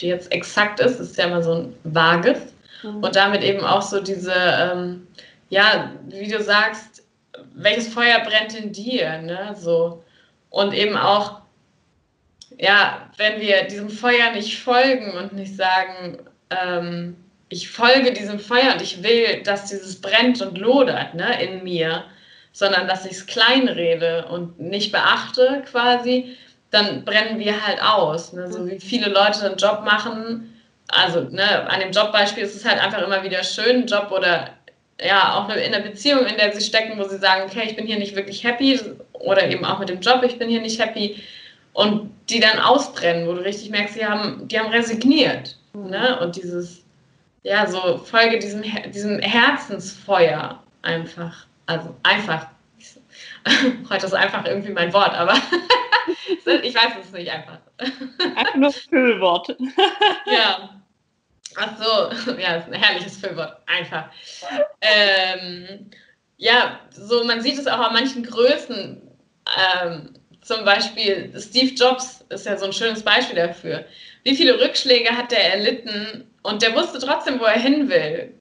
die 0.00 0.08
jetzt 0.08 0.32
exakt 0.32 0.80
ist, 0.80 0.98
ist 0.98 1.16
ja 1.18 1.26
immer 1.26 1.42
so 1.42 1.52
ein 1.54 1.76
vages. 1.84 2.54
Mhm. 2.82 3.04
Und 3.04 3.16
damit 3.16 3.42
eben 3.42 3.64
auch 3.64 3.82
so 3.82 4.00
diese, 4.00 4.34
ähm, 4.34 5.06
ja, 5.50 5.92
wie 6.08 6.28
du 6.28 6.42
sagst, 6.42 7.04
welches 7.54 7.92
Feuer 7.92 8.20
brennt 8.20 8.54
in 8.54 8.72
dir, 8.72 9.18
ne? 9.18 9.54
So. 9.56 10.02
Und 10.50 10.72
eben 10.72 10.96
auch, 10.96 11.40
ja, 12.58 13.10
wenn 13.16 13.40
wir 13.40 13.64
diesem 13.64 13.88
Feuer 13.88 14.30
nicht 14.32 14.58
folgen 14.58 15.12
und 15.12 15.32
nicht 15.32 15.56
sagen, 15.56 16.18
ähm, 16.50 17.16
ich 17.48 17.70
folge 17.70 18.12
diesem 18.12 18.38
Feuer 18.38 18.72
und 18.72 18.82
ich 18.82 19.02
will, 19.02 19.42
dass 19.42 19.66
dieses 19.66 20.00
brennt 20.00 20.40
und 20.42 20.58
lodert 20.58 21.14
ne, 21.14 21.42
in 21.42 21.62
mir, 21.62 22.04
sondern 22.52 22.88
dass 22.88 23.04
ich 23.04 23.12
es 23.12 23.26
kleinrede 23.26 24.26
und 24.26 24.60
nicht 24.60 24.92
beachte 24.92 25.62
quasi, 25.70 26.36
dann 26.70 27.04
brennen 27.04 27.38
wir 27.38 27.66
halt 27.66 27.82
aus. 27.82 28.32
Ne? 28.32 28.52
So 28.52 28.66
wie 28.68 28.80
viele 28.80 29.08
Leute 29.08 29.44
einen 29.44 29.56
Job 29.56 29.82
machen, 29.84 30.54
also 30.88 31.20
ne, 31.20 31.68
an 31.68 31.80
dem 31.80 31.92
Jobbeispiel 31.92 32.44
ist 32.44 32.56
es 32.56 32.64
halt 32.64 32.82
einfach 32.82 33.02
immer 33.02 33.22
wieder 33.22 33.42
schön, 33.42 33.82
ein 33.82 33.86
Job 33.86 34.10
oder 34.10 34.50
ja, 35.00 35.34
auch 35.34 35.48
in 35.48 35.74
einer 35.74 35.80
Beziehung, 35.80 36.24
in 36.26 36.36
der 36.36 36.52
sie 36.52 36.64
stecken, 36.64 36.98
wo 36.98 37.04
sie 37.04 37.18
sagen, 37.18 37.42
okay, 37.44 37.62
ich 37.66 37.76
bin 37.76 37.86
hier 37.86 37.98
nicht 37.98 38.14
wirklich 38.14 38.44
happy 38.44 38.80
oder 39.12 39.48
eben 39.48 39.64
auch 39.64 39.80
mit 39.80 39.88
dem 39.88 40.00
Job, 40.00 40.22
ich 40.22 40.38
bin 40.38 40.48
hier 40.48 40.60
nicht 40.60 40.80
happy 40.80 41.20
und 41.72 42.13
die 42.28 42.40
dann 42.40 42.58
ausbrennen, 42.58 43.26
wo 43.26 43.34
du 43.34 43.44
richtig 43.44 43.70
merkst, 43.70 43.96
die 43.96 44.04
haben, 44.04 44.48
die 44.48 44.58
haben 44.58 44.70
resigniert. 44.70 45.56
Mhm. 45.72 45.90
Ne? 45.90 46.20
Und 46.20 46.36
dieses, 46.36 46.84
ja, 47.42 47.66
so 47.66 47.98
Folge 47.98 48.38
diesem, 48.38 48.62
diesem 48.92 49.18
Herzensfeuer 49.20 50.62
einfach. 50.82 51.46
Also 51.66 51.94
einfach. 52.02 52.46
Heute 53.90 54.06
ist 54.06 54.14
einfach 54.14 54.44
irgendwie 54.46 54.72
mein 54.72 54.92
Wort, 54.92 55.14
aber 55.14 55.34
ich 56.62 56.74
weiß 56.74 56.92
es 57.02 57.12
nicht 57.12 57.30
einfach. 57.30 57.58
Einfach 58.36 58.54
nur 58.54 58.72
Füllwort. 58.72 59.48
ja. 60.26 60.70
Ach 61.56 61.70
so, 61.78 62.32
ja, 62.32 62.56
ist 62.56 62.66
ein 62.66 62.72
herrliches 62.72 63.18
Füllwort. 63.18 63.58
Einfach. 63.66 64.06
Ähm, 64.80 65.90
ja, 66.36 66.80
so 66.90 67.24
man 67.24 67.42
sieht 67.42 67.58
es 67.58 67.66
auch 67.66 67.78
an 67.78 67.92
manchen 67.92 68.24
Größen. 68.24 69.00
Ähm, 69.82 70.14
zum 70.44 70.64
Beispiel 70.64 71.32
Steve 71.38 71.74
Jobs 71.74 72.24
ist 72.28 72.46
ja 72.46 72.56
so 72.56 72.66
ein 72.66 72.72
schönes 72.72 73.02
Beispiel 73.02 73.36
dafür. 73.36 73.84
Wie 74.24 74.36
viele 74.36 74.60
Rückschläge 74.60 75.10
hat 75.16 75.30
der 75.30 75.54
erlitten 75.54 76.30
und 76.42 76.60
der 76.60 76.74
wusste 76.74 76.98
trotzdem, 76.98 77.40
wo 77.40 77.44
er 77.44 77.58
hin 77.58 77.88
will. 77.88 78.34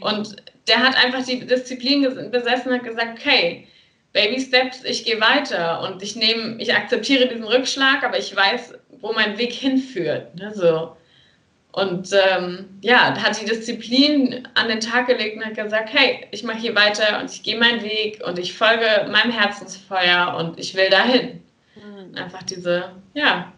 Und 0.00 0.36
der 0.68 0.80
hat 0.80 0.94
einfach 1.02 1.24
die 1.24 1.46
Disziplin 1.46 2.30
besessen 2.30 2.72
und 2.72 2.84
gesagt, 2.84 3.18
okay, 3.18 3.66
Baby 4.12 4.40
Steps, 4.40 4.84
ich 4.84 5.04
gehe 5.04 5.20
weiter 5.20 5.82
und 5.82 6.02
ich 6.02 6.16
nehme, 6.16 6.60
ich 6.60 6.74
akzeptiere 6.74 7.28
diesen 7.28 7.44
Rückschlag, 7.44 8.04
aber 8.04 8.18
ich 8.18 8.34
weiß, 8.34 8.74
wo 9.00 9.12
mein 9.12 9.38
Weg 9.38 9.52
hinführt. 9.52 10.34
Ne, 10.34 10.52
so. 10.54 10.97
Und 11.78 12.10
ähm, 12.12 12.68
ja, 12.80 13.14
hat 13.22 13.40
die 13.40 13.44
Disziplin 13.44 14.48
an 14.54 14.66
den 14.66 14.80
Tag 14.80 15.06
gelegt 15.06 15.36
und 15.36 15.44
hat 15.44 15.54
gesagt, 15.54 15.92
hey, 15.92 16.26
ich 16.32 16.42
mache 16.42 16.58
hier 16.58 16.74
weiter 16.74 17.20
und 17.20 17.30
ich 17.30 17.44
gehe 17.44 17.56
meinen 17.56 17.82
Weg 17.84 18.20
und 18.26 18.36
ich 18.36 18.52
folge 18.52 19.08
meinem 19.12 19.30
Herzensfeuer 19.30 20.34
und 20.36 20.58
ich 20.58 20.74
will 20.74 20.90
dahin. 20.90 21.40
Mhm. 21.76 22.16
Einfach 22.16 22.42
diese, 22.42 22.90
ja, 23.14 23.52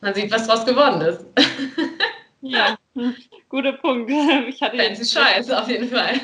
man 0.00 0.14
sieht, 0.14 0.30
was 0.30 0.46
draus 0.46 0.64
geworden 0.64 1.02
ist. 1.02 1.26
ja, 2.40 2.78
guter 3.50 3.74
Punkt. 3.74 4.10
Ich 4.48 4.62
hatte 4.62 4.78
Fancy 4.78 5.04
Scheiß, 5.04 5.50
auf 5.50 5.68
jeden 5.68 5.88
Fall. 5.88 6.18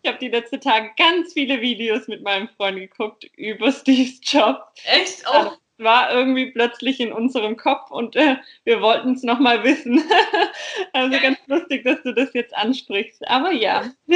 Ich 0.00 0.08
habe 0.08 0.20
die 0.20 0.28
letzten 0.28 0.60
Tage 0.60 0.90
ganz 0.96 1.34
viele 1.34 1.60
Videos 1.60 2.08
mit 2.08 2.22
meinem 2.22 2.48
Freund 2.48 2.78
geguckt 2.78 3.24
über 3.36 3.70
Steve's 3.70 4.20
Job. 4.22 4.62
Echt? 4.84 5.22
Oh 5.30 5.50
war 5.78 6.12
irgendwie 6.12 6.50
plötzlich 6.50 7.00
in 7.00 7.12
unserem 7.12 7.56
Kopf 7.56 7.90
und 7.90 8.16
äh, 8.16 8.36
wir 8.64 8.80
wollten 8.80 9.12
es 9.12 9.22
nochmal 9.22 9.62
wissen. 9.64 10.02
also 10.92 11.20
ganz 11.20 11.38
lustig, 11.46 11.84
dass 11.84 12.02
du 12.02 12.12
das 12.12 12.32
jetzt 12.34 12.56
ansprichst. 12.56 13.26
Aber 13.28 13.52
ja. 13.52 13.84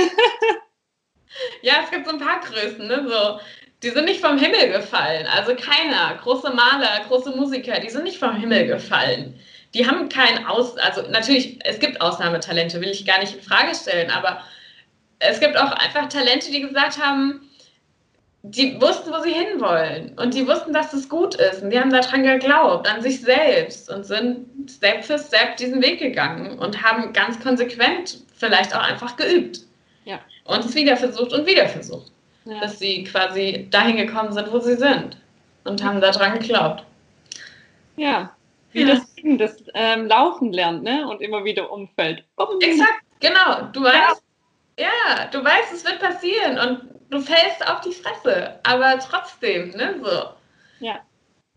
ja, 1.63 1.75
es 1.85 1.91
gibt 1.91 2.07
so 2.07 2.13
ein 2.13 2.19
paar 2.19 2.41
Größen, 2.41 2.87
ne? 2.87 3.07
So, 3.09 3.41
die 3.83 3.91
sind 3.91 4.05
nicht 4.05 4.21
vom 4.21 4.39
Himmel 4.39 4.73
gefallen. 4.73 5.27
Also 5.27 5.55
keiner. 5.55 6.19
Große 6.23 6.51
Maler, 6.51 7.05
große 7.09 7.31
Musiker, 7.31 7.81
die 7.81 7.91
sind 7.91 8.05
nicht 8.05 8.19
vom 8.19 8.37
Himmel 8.37 8.67
gefallen. 8.67 9.39
Die 9.75 9.87
haben 9.87 10.09
kein 10.09 10.47
Aus, 10.47 10.77
also 10.77 11.03
natürlich, 11.11 11.59
es 11.65 11.79
gibt 11.79 12.01
Ausnahmetalente, 12.01 12.81
will 12.81 12.91
ich 12.91 13.07
gar 13.07 13.21
nicht 13.21 13.35
in 13.35 13.43
Frage 13.43 13.75
stellen, 13.75 14.11
aber 14.11 14.43
es 15.19 15.41
gibt 15.41 15.57
auch 15.57 15.73
einfach 15.73 16.09
Talente, 16.09 16.51
die 16.51 16.61
gesagt 16.61 17.03
haben, 17.03 17.49
die 18.43 18.81
wussten, 18.81 19.13
wo 19.13 19.21
sie 19.23 19.33
hinwollen. 19.33 20.19
Und 20.19 20.35
die 20.35 20.47
wussten, 20.47 20.73
dass 20.73 20.93
es 20.93 21.09
gut 21.09 21.37
ist. 21.37 21.63
Und 21.63 21.71
die 21.71 21.79
haben 21.79 21.91
daran 21.91 22.25
geglaubt, 22.25 22.89
an 22.89 23.01
sich 23.01 23.21
selbst 23.21 23.89
und 23.91 24.05
sind 24.05 24.47
Step 24.69 25.05
für 25.05 25.19
Step 25.19 25.57
diesen 25.57 25.81
Weg 25.81 26.01
gegangen 26.01 26.59
und 26.59 26.83
haben 26.83 27.13
ganz 27.13 27.39
konsequent 27.41 28.19
vielleicht 28.37 28.75
auch 28.75 28.83
einfach 28.83 29.17
geübt. 29.17 29.61
Ja. 30.05 30.19
Und 30.45 30.65
es 30.65 30.75
wieder 30.75 30.97
versucht 30.97 31.33
und 31.33 31.47
wieder 31.47 31.69
versucht. 31.69 32.11
Ja. 32.45 32.61
Dass 32.61 32.81
sie 32.81 33.05
quasi 33.05 33.69
dahin 33.71 33.97
gekommen 33.97 34.33
sind, 34.33 34.51
wo 34.53 34.59
sie 34.59 34.75
sind. 34.75 35.17
Und 35.65 35.85
haben 35.85 36.01
daran 36.01 36.41
geglaubt. 36.41 36.85
Ja. 37.97 38.35
Wie 38.73 38.83
ja. 38.83 38.89
das 38.89 39.13
das 39.39 39.63
ähm, 39.75 40.07
Laufen 40.07 40.53
lernt, 40.53 40.83
ne? 40.83 41.07
Und 41.09 41.21
immer 41.21 41.45
wieder 41.45 41.71
umfällt. 41.71 42.25
Exakt, 42.61 43.03
genau. 43.21 43.69
Du 43.73 43.83
weißt, 43.83 44.23
ja. 44.79 44.87
ja, 44.87 45.27
du 45.31 45.45
weißt, 45.45 45.73
es 45.73 45.85
wird 45.85 46.01
passieren. 46.01 46.59
Und 46.59 46.93
du 47.13 47.21
fällst 47.21 47.69
auf 47.69 47.83
die 47.83 47.93
Fresse, 47.93 48.59
aber 48.65 48.99
trotzdem, 48.99 49.71
ne, 49.71 49.95
so. 50.03 50.85
Ja. 50.85 51.01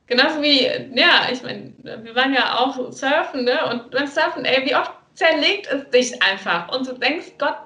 Genauso 0.06 0.42
wie, 0.42 0.66
ja, 0.66 1.30
ich 1.32 1.42
meine, 1.42 1.74
wir 1.78 2.14
waren 2.14 2.34
ja 2.34 2.60
auch 2.60 2.92
surfen, 2.92 3.46
ne, 3.46 3.66
und 3.72 3.90
beim 3.90 4.06
Surfen, 4.06 4.46
ey, 4.46 4.66
wie 4.66 4.76
oft 4.76 4.92
zerlegt 5.14 5.68
es 5.68 5.90
dich 5.90 6.22
einfach 6.22 6.70
und 6.76 6.88
du 6.88 6.94
denkst, 6.94 7.32
Gott, 7.40 7.58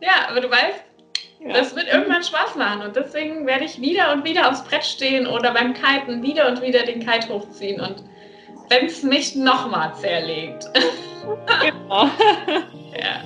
ja, 0.00 0.28
aber 0.30 0.40
du 0.40 0.48
weißt, 0.48 0.84
ja. 1.40 1.52
das 1.52 1.74
wird 1.74 1.88
irgendwann 1.88 2.22
Spaß 2.22 2.54
machen 2.54 2.82
und 2.82 2.94
deswegen 2.94 3.46
werde 3.46 3.64
ich 3.64 3.80
wieder 3.80 4.12
und 4.12 4.24
wieder 4.24 4.48
aufs 4.48 4.62
Brett 4.62 4.84
stehen 4.84 5.26
oder 5.26 5.52
beim 5.52 5.74
Kiten 5.74 6.22
wieder 6.22 6.46
und 6.46 6.62
wieder 6.62 6.84
den 6.84 7.00
Kite 7.00 7.28
hochziehen 7.28 7.80
und 7.80 8.04
wenn 8.70 8.86
es 8.86 9.02
mich 9.02 9.34
nochmal 9.34 9.92
zerlegt. 9.96 10.66
Genau. 11.60 12.04
ja. 12.96 13.22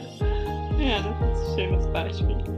Ja, 0.76 0.98
das 0.98 1.38
ist 1.38 1.50
ein 1.50 1.56
schönes 1.56 1.92
Beispiel. 1.92 2.51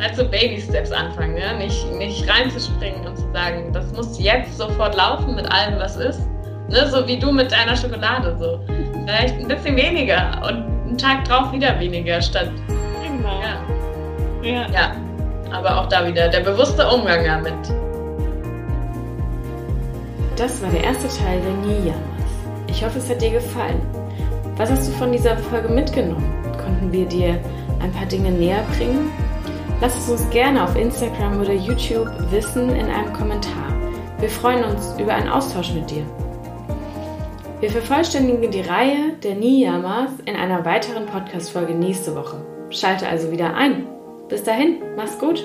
Also 0.00 0.24
Baby 0.24 0.60
Steps 0.60 0.92
anfangen, 0.92 1.34
ne? 1.34 1.58
nicht, 1.58 1.86
nicht 1.92 2.28
reinzuspringen 2.28 3.06
und 3.06 3.16
zu 3.16 3.30
sagen, 3.32 3.70
das 3.72 3.92
muss 3.92 4.18
jetzt 4.18 4.56
sofort 4.56 4.96
laufen 4.96 5.34
mit 5.34 5.50
allem, 5.50 5.78
was 5.78 5.96
ist. 5.96 6.20
Ne? 6.68 6.86
So 6.88 7.06
wie 7.06 7.18
du 7.18 7.30
mit 7.30 7.52
deiner 7.52 7.76
Schokolade. 7.76 8.34
So. 8.38 8.60
Vielleicht 9.04 9.38
ein 9.38 9.48
bisschen 9.48 9.76
weniger 9.76 10.40
und 10.46 10.64
einen 10.88 10.96
Tag 10.96 11.24
drauf 11.24 11.52
wieder 11.52 11.78
weniger 11.78 12.22
statt. 12.22 12.50
Genau. 13.02 13.40
Ja. 14.42 14.50
ja. 14.50 14.66
ja. 14.72 14.96
Aber 15.52 15.80
auch 15.80 15.88
da 15.88 16.06
wieder 16.06 16.28
der 16.28 16.40
bewusste 16.40 16.86
Umgang 16.88 17.24
damit. 17.24 17.54
Das 20.36 20.62
war 20.62 20.70
der 20.70 20.84
erste 20.84 21.08
Teil 21.08 21.40
der 21.40 21.52
Niyamas. 21.66 22.00
Ich 22.68 22.82
hoffe, 22.82 22.98
es 22.98 23.10
hat 23.10 23.20
dir 23.20 23.32
gefallen. 23.32 23.82
Was 24.56 24.70
hast 24.70 24.88
du 24.88 24.92
von 24.92 25.12
dieser 25.12 25.36
Folge 25.36 25.68
mitgenommen? 25.68 26.32
Konnten 26.64 26.90
wir 26.92 27.04
dir 27.04 27.38
ein 27.80 27.92
paar 27.92 28.06
Dinge 28.06 28.30
näher 28.30 28.62
bringen? 28.76 29.10
Lass 29.80 29.96
es 29.96 30.10
uns 30.10 30.28
gerne 30.28 30.62
auf 30.62 30.76
Instagram 30.76 31.40
oder 31.40 31.54
YouTube 31.54 32.10
wissen 32.30 32.68
in 32.68 32.86
einem 32.86 33.14
Kommentar. 33.14 33.72
Wir 34.18 34.28
freuen 34.28 34.62
uns 34.62 34.94
über 35.00 35.14
einen 35.14 35.30
Austausch 35.30 35.72
mit 35.72 35.90
dir. 35.90 36.04
Wir 37.60 37.70
vervollständigen 37.70 38.50
die 38.50 38.60
Reihe 38.60 39.14
der 39.22 39.36
Niyamas 39.36 40.10
in 40.26 40.36
einer 40.36 40.66
weiteren 40.66 41.06
Podcast-Folge 41.06 41.74
nächste 41.74 42.14
Woche. 42.14 42.44
Schalte 42.68 43.08
also 43.08 43.32
wieder 43.32 43.54
ein. 43.54 43.86
Bis 44.28 44.44
dahin, 44.44 44.82
mach's 44.96 45.18
gut! 45.18 45.42